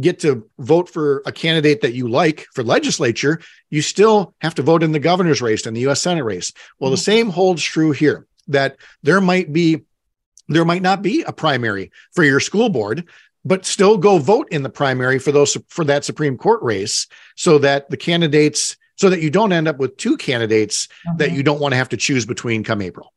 get 0.00 0.20
to 0.20 0.48
vote 0.58 0.88
for 0.88 1.22
a 1.26 1.32
candidate 1.32 1.80
that 1.80 1.94
you 1.94 2.08
like 2.08 2.46
for 2.54 2.62
legislature, 2.62 3.40
you 3.70 3.82
still 3.82 4.34
have 4.40 4.54
to 4.54 4.62
vote 4.62 4.82
in 4.82 4.92
the 4.92 4.98
governor's 4.98 5.42
race 5.42 5.66
and 5.66 5.76
the 5.76 5.86
US 5.88 6.02
Senate 6.02 6.24
race. 6.24 6.52
Well, 6.78 6.90
the 6.90 6.96
mm-hmm. 6.96 7.02
same 7.02 7.30
holds 7.30 7.62
true 7.62 7.92
here 7.92 8.26
that 8.48 8.76
there 9.02 9.20
might 9.20 9.52
be 9.52 9.82
there 10.48 10.64
might 10.64 10.82
not 10.82 11.02
be 11.02 11.22
a 11.22 11.32
primary 11.32 11.90
for 12.14 12.22
your 12.22 12.38
school 12.38 12.68
board, 12.68 13.08
but 13.44 13.66
still 13.66 13.96
go 13.96 14.18
vote 14.18 14.48
in 14.50 14.62
the 14.62 14.70
primary 14.70 15.18
for 15.18 15.32
those 15.32 15.56
for 15.68 15.84
that 15.84 16.04
Supreme 16.04 16.38
Court 16.38 16.62
race 16.62 17.06
so 17.34 17.58
that 17.58 17.90
the 17.90 17.96
candidates 17.96 18.76
so 18.96 19.10
that 19.10 19.20
you 19.20 19.30
don't 19.30 19.52
end 19.52 19.68
up 19.68 19.78
with 19.78 19.96
two 19.96 20.16
candidates 20.16 20.88
that 21.16 21.28
mm-hmm. 21.28 21.36
you 21.36 21.42
don't 21.42 21.60
want 21.60 21.72
to 21.72 21.76
have 21.76 21.90
to 21.90 21.96
choose 21.96 22.24
between 22.24 22.64
come 22.64 22.80
April. 22.80 23.12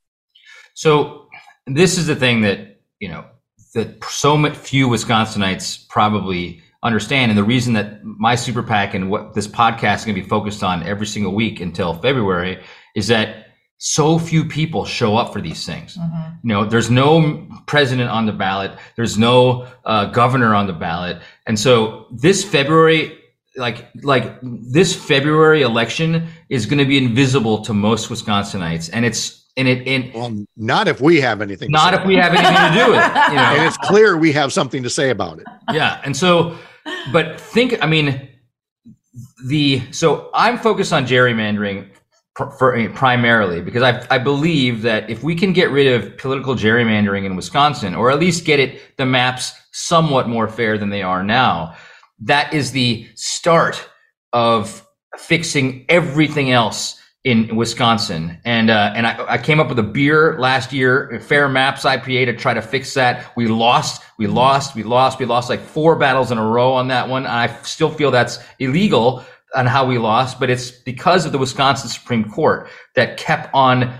So 0.73 1.29
this 1.67 1.97
is 1.97 2.07
the 2.07 2.15
thing 2.15 2.41
that 2.41 2.81
you 2.99 3.09
know 3.09 3.25
that 3.73 4.03
so 4.05 4.51
few 4.53 4.87
Wisconsinites 4.87 5.87
probably 5.87 6.61
understand, 6.83 7.31
and 7.31 7.37
the 7.37 7.43
reason 7.43 7.73
that 7.73 8.03
my 8.03 8.35
super 8.35 8.63
PAC 8.63 8.93
and 8.93 9.09
what 9.09 9.33
this 9.33 9.47
podcast 9.47 9.97
is 9.97 10.05
going 10.05 10.15
to 10.15 10.21
be 10.21 10.27
focused 10.27 10.63
on 10.63 10.83
every 10.83 11.05
single 11.07 11.33
week 11.33 11.59
until 11.59 11.93
February 11.93 12.61
is 12.95 13.07
that 13.07 13.47
so 13.77 14.19
few 14.19 14.43
people 14.43 14.83
show 14.85 15.15
up 15.15 15.31
for 15.31 15.41
these 15.41 15.65
things. 15.65 15.97
Mm-hmm. 15.97 16.47
You 16.47 16.53
know, 16.53 16.65
there's 16.65 16.89
no 16.91 17.47
president 17.65 18.09
on 18.09 18.25
the 18.25 18.33
ballot, 18.33 18.71
there's 18.95 19.17
no 19.17 19.67
uh, 19.85 20.05
governor 20.05 20.53
on 20.55 20.67
the 20.67 20.73
ballot, 20.73 21.21
and 21.47 21.57
so 21.59 22.07
this 22.11 22.43
February. 22.43 23.15
Like, 23.57 23.89
like 24.03 24.37
this 24.41 24.95
February 24.95 25.63
election 25.63 26.27
is 26.47 26.65
going 26.65 26.77
to 26.77 26.85
be 26.85 26.97
invisible 26.97 27.61
to 27.63 27.73
most 27.73 28.07
Wisconsinites, 28.07 28.89
and 28.93 29.03
it's 29.03 29.47
and 29.57 29.67
it 29.67 29.85
and 29.85 30.13
Well, 30.13 30.45
not 30.55 30.87
if 30.87 31.01
we 31.01 31.19
have 31.19 31.41
anything. 31.41 31.67
to 31.67 31.71
not 31.73 31.93
say 31.93 31.99
if 31.99 32.07
we 32.07 32.15
have 32.15 32.33
anything 32.33 32.55
to 32.55 32.85
do 32.85 32.91
with 32.91 33.03
it. 33.03 33.29
You 33.31 33.35
know? 33.35 33.55
and 33.57 33.63
it's 33.63 33.75
clear 33.77 34.15
we 34.15 34.31
have 34.31 34.53
something 34.53 34.81
to 34.83 34.89
say 34.89 35.09
about 35.09 35.39
it. 35.39 35.45
yeah 35.73 35.99
and 36.05 36.15
so 36.15 36.55
but 37.11 37.39
think 37.39 37.77
i 37.83 37.85
mean 37.85 38.29
the 39.47 39.81
so 39.91 40.29
i'm 40.33 40.57
focused 40.57 40.93
on 40.93 41.05
gerrymandering 41.05 41.89
pr- 42.35 42.49
for, 42.51 42.89
primarily 42.89 43.61
because 43.61 43.83
I, 43.83 44.05
I 44.09 44.17
believe 44.17 44.81
that 44.83 45.09
if 45.09 45.23
we 45.23 45.35
can 45.35 45.53
get 45.53 45.69
rid 45.71 45.87
of 45.87 46.17
political 46.17 46.55
gerrymandering 46.55 47.25
in 47.25 47.35
wisconsin 47.35 47.95
or 47.95 48.11
at 48.11 48.19
least 48.19 48.45
get 48.45 48.59
it 48.59 48.97
the 48.97 49.05
maps 49.05 49.53
somewhat 49.71 50.27
more 50.27 50.47
fair 50.47 50.77
than 50.77 50.89
they 50.89 51.03
are 51.03 51.23
now 51.23 51.75
that 52.21 52.53
is 52.53 52.71
the 52.71 53.07
start 53.15 53.89
of 54.33 54.85
fixing 55.17 55.85
everything 55.89 56.51
else 56.51 56.98
in 57.23 57.55
Wisconsin. 57.55 58.37
And 58.45 58.69
uh, 58.69 58.93
and 58.95 59.05
I, 59.05 59.33
I 59.33 59.37
came 59.37 59.59
up 59.59 59.67
with 59.67 59.79
a 59.79 59.83
beer 59.83 60.37
last 60.39 60.71
year, 60.71 61.19
Fair 61.21 61.49
Maps 61.49 61.83
IPA, 61.83 62.25
to 62.25 62.33
try 62.33 62.53
to 62.53 62.61
fix 62.61 62.93
that. 62.93 63.35
We 63.35 63.47
lost, 63.47 64.01
we 64.17 64.27
lost, 64.27 64.75
we 64.75 64.83
lost, 64.83 65.19
we 65.19 65.25
lost 65.25 65.49
like 65.49 65.59
four 65.59 65.95
battles 65.95 66.31
in 66.31 66.37
a 66.37 66.45
row 66.45 66.73
on 66.73 66.87
that 66.87 67.09
one. 67.09 67.25
I 67.25 67.47
still 67.63 67.89
feel 67.89 68.11
that's 68.11 68.39
illegal 68.59 69.25
on 69.55 69.65
how 69.65 69.85
we 69.85 69.97
lost, 69.97 70.39
but 70.39 70.49
it's 70.49 70.71
because 70.71 71.25
of 71.25 71.31
the 71.31 71.37
Wisconsin 71.37 71.89
Supreme 71.89 72.29
Court 72.29 72.69
that 72.95 73.17
kept 73.17 73.53
on 73.53 73.93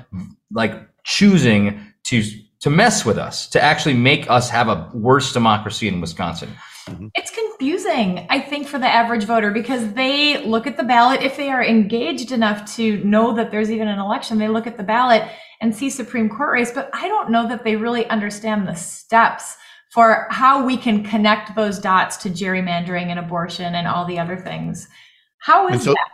like 0.51 0.73
choosing 1.03 1.93
to 2.05 2.23
to 2.61 2.69
mess 2.69 3.05
with 3.05 3.17
us, 3.17 3.47
to 3.47 3.61
actually 3.61 3.95
make 3.95 4.29
us 4.29 4.49
have 4.49 4.67
a 4.67 4.89
worse 4.93 5.33
democracy 5.33 5.87
in 5.87 6.01
Wisconsin. 6.01 6.49
Mm-hmm. 6.89 7.07
It's 7.15 7.31
confusing, 7.31 8.25
I 8.29 8.39
think, 8.39 8.67
for 8.67 8.79
the 8.79 8.87
average 8.87 9.25
voter 9.25 9.51
because 9.51 9.93
they 9.93 10.43
look 10.45 10.67
at 10.67 10.77
the 10.77 10.83
ballot. 10.83 11.21
If 11.21 11.37
they 11.37 11.49
are 11.49 11.63
engaged 11.63 12.31
enough 12.31 12.75
to 12.75 13.03
know 13.03 13.35
that 13.35 13.51
there's 13.51 13.71
even 13.71 13.87
an 13.87 13.99
election, 13.99 14.37
they 14.37 14.47
look 14.47 14.67
at 14.67 14.77
the 14.77 14.83
ballot 14.83 15.23
and 15.61 15.75
see 15.75 15.89
Supreme 15.89 16.29
Court 16.29 16.51
race. 16.53 16.71
But 16.71 16.89
I 16.93 17.07
don't 17.07 17.29
know 17.29 17.47
that 17.47 17.63
they 17.63 17.75
really 17.75 18.05
understand 18.07 18.67
the 18.67 18.75
steps 18.75 19.55
for 19.91 20.27
how 20.29 20.65
we 20.65 20.77
can 20.77 21.03
connect 21.03 21.55
those 21.55 21.79
dots 21.79 22.17
to 22.17 22.29
gerrymandering 22.29 23.07
and 23.07 23.19
abortion 23.19 23.75
and 23.75 23.87
all 23.87 24.05
the 24.05 24.19
other 24.19 24.37
things. 24.37 24.87
How 25.39 25.67
is 25.67 25.73
And 25.73 25.81
so- 25.81 25.93
that? 25.93 26.09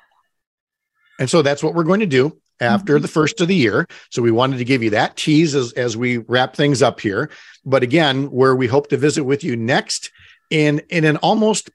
And 1.18 1.30
so 1.30 1.42
that's 1.42 1.64
what 1.64 1.74
we're 1.74 1.86
going 1.86 2.02
to 2.02 2.06
do 2.06 2.38
after 2.60 2.96
mm-hmm. 2.96 3.02
the 3.02 3.08
first 3.08 3.40
of 3.42 3.48
the 3.48 3.56
year. 3.56 3.88
So 4.12 4.22
we 4.22 4.32
wanted 4.32 4.58
to 4.58 4.66
give 4.66 4.84
you 4.84 4.90
that 4.92 5.16
tease 5.16 5.56
as, 5.56 5.72
as 5.74 5.96
we 5.96 6.18
wrap 6.18 6.56
things 6.56 6.82
up 6.82 7.00
here. 7.00 7.30
But 7.66 7.84
again, 7.84 8.26
where 8.32 8.56
we 8.56 8.68
hope 8.68 8.88
to 8.90 8.98
visit 8.98 9.24
with 9.24 9.44
you 9.44 9.56
next 9.56 10.12
in 10.50 10.82
in 10.90 11.06
an 11.06 11.18
almost 11.18 11.70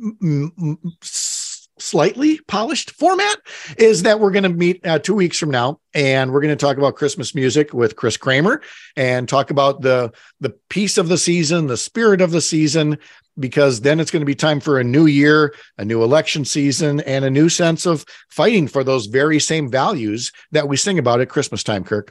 mm, 0.00 0.76
s- 1.02 1.68
slightly 1.78 2.40
polished 2.48 2.90
format 2.92 3.36
is 3.76 4.02
that 4.04 4.18
we're 4.18 4.30
going 4.30 4.42
to 4.44 4.48
meet 4.48 4.84
uh, 4.86 4.98
two 4.98 5.14
weeks 5.14 5.38
from 5.38 5.50
now 5.50 5.78
and 5.94 6.32
we're 6.32 6.40
going 6.40 6.56
to 6.56 6.64
talk 6.64 6.78
about 6.78 6.94
christmas 6.96 7.34
music 7.34 7.74
with 7.74 7.96
chris 7.96 8.16
kramer 8.16 8.62
and 8.96 9.28
talk 9.28 9.50
about 9.50 9.82
the 9.82 10.10
the 10.40 10.50
peace 10.70 10.96
of 10.96 11.08
the 11.08 11.18
season 11.18 11.66
the 11.66 11.76
spirit 11.76 12.22
of 12.22 12.30
the 12.30 12.40
season 12.40 12.96
because 13.38 13.82
then 13.82 14.00
it's 14.00 14.10
going 14.10 14.22
to 14.22 14.26
be 14.26 14.34
time 14.34 14.58
for 14.58 14.78
a 14.80 14.84
new 14.84 15.04
year 15.04 15.54
a 15.76 15.84
new 15.84 16.02
election 16.02 16.46
season 16.46 17.00
and 17.00 17.26
a 17.26 17.30
new 17.30 17.50
sense 17.50 17.84
of 17.84 18.06
fighting 18.30 18.66
for 18.66 18.82
those 18.82 19.04
very 19.04 19.38
same 19.38 19.70
values 19.70 20.32
that 20.52 20.68
we 20.68 20.78
sing 20.78 20.98
about 20.98 21.20
at 21.20 21.28
christmas 21.28 21.62
time 21.62 21.84
kirk 21.84 22.10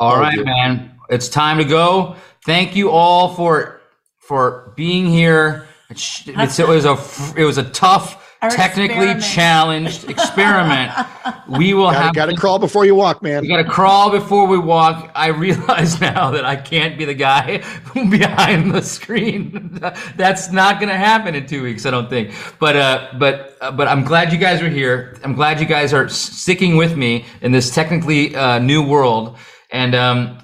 All 0.00 0.16
Oh, 0.16 0.18
right, 0.20 0.34
dear. 0.34 0.44
man. 0.44 0.93
It's 1.10 1.28
time 1.28 1.58
to 1.58 1.64
go. 1.64 2.16
Thank 2.44 2.76
you 2.76 2.90
all 2.90 3.34
for 3.34 3.80
for 4.18 4.72
being 4.76 5.06
here. 5.06 5.66
It's, 5.90 6.26
it's- 6.28 6.58
it 6.58 6.66
was 6.66 6.84
a 6.84 6.96
it 7.40 7.44
was 7.44 7.58
a 7.58 7.64
tough, 7.70 8.36
Our 8.42 8.50
technically 8.50 9.10
experiment. 9.10 9.22
challenged 9.24 10.04
experiment. 10.10 10.92
we 11.48 11.74
will 11.74 11.90
gotta, 11.90 11.98
have 11.98 12.14
gotta 12.14 12.34
crawl 12.34 12.58
before 12.58 12.86
you 12.86 12.94
walk 12.94 13.22
man 13.22 13.42
We 13.42 13.48
gotta 13.48 13.64
crawl 13.68 14.10
before 14.10 14.46
we 14.46 14.58
walk. 14.58 15.10
I 15.14 15.28
realize 15.28 16.00
now 16.12 16.30
that 16.30 16.44
I 16.46 16.56
can't 16.56 16.96
be 16.96 17.04
the 17.04 17.14
guy 17.14 17.58
behind 17.94 18.72
the 18.72 18.80
screen. 18.82 19.78
That's 20.16 20.50
not 20.50 20.80
gonna 20.80 20.96
happen 20.96 21.34
in 21.34 21.46
two 21.46 21.62
weeks, 21.62 21.84
I 21.86 21.90
don't 21.90 22.08
think. 22.08 22.34
But 22.58 22.76
uh, 22.76 23.12
but 23.18 23.56
uh, 23.60 23.70
but 23.72 23.86
I'm 23.88 24.04
glad 24.04 24.32
you 24.32 24.38
guys 24.38 24.62
are 24.62 24.70
here. 24.70 25.18
I'm 25.22 25.34
glad 25.34 25.60
you 25.60 25.66
guys 25.66 25.92
are 25.92 26.08
sticking 26.08 26.76
with 26.76 26.96
me 26.96 27.26
in 27.42 27.52
this 27.52 27.70
technically 27.74 28.34
uh, 28.34 28.58
new 28.58 28.82
world. 28.82 29.36
And 29.70 29.94
um, 29.94 30.38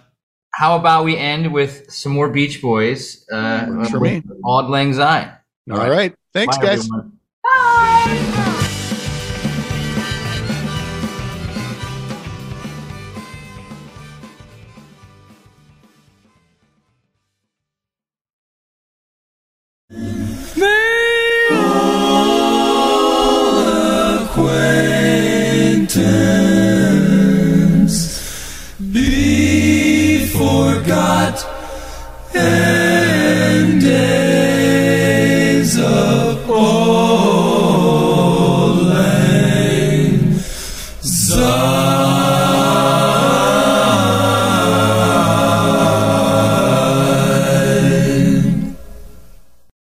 how 0.60 0.76
about 0.76 1.04
we 1.04 1.16
end 1.16 1.52
with 1.52 1.90
some 1.90 2.12
more 2.12 2.28
Beach 2.28 2.60
Boys? 2.60 3.24
Uh, 3.32 3.64
Works 3.70 3.90
for 3.90 4.00
me. 4.00 4.22
Auld 4.44 4.68
Lang 4.68 4.92
Syne. 4.92 5.32
all 5.70 5.88
right 5.98 6.12
thanks 6.34 6.56
Bye, 6.58 6.64
guys 6.66 6.80
everyone. 6.84 7.16
acquaintance 7.44 8.39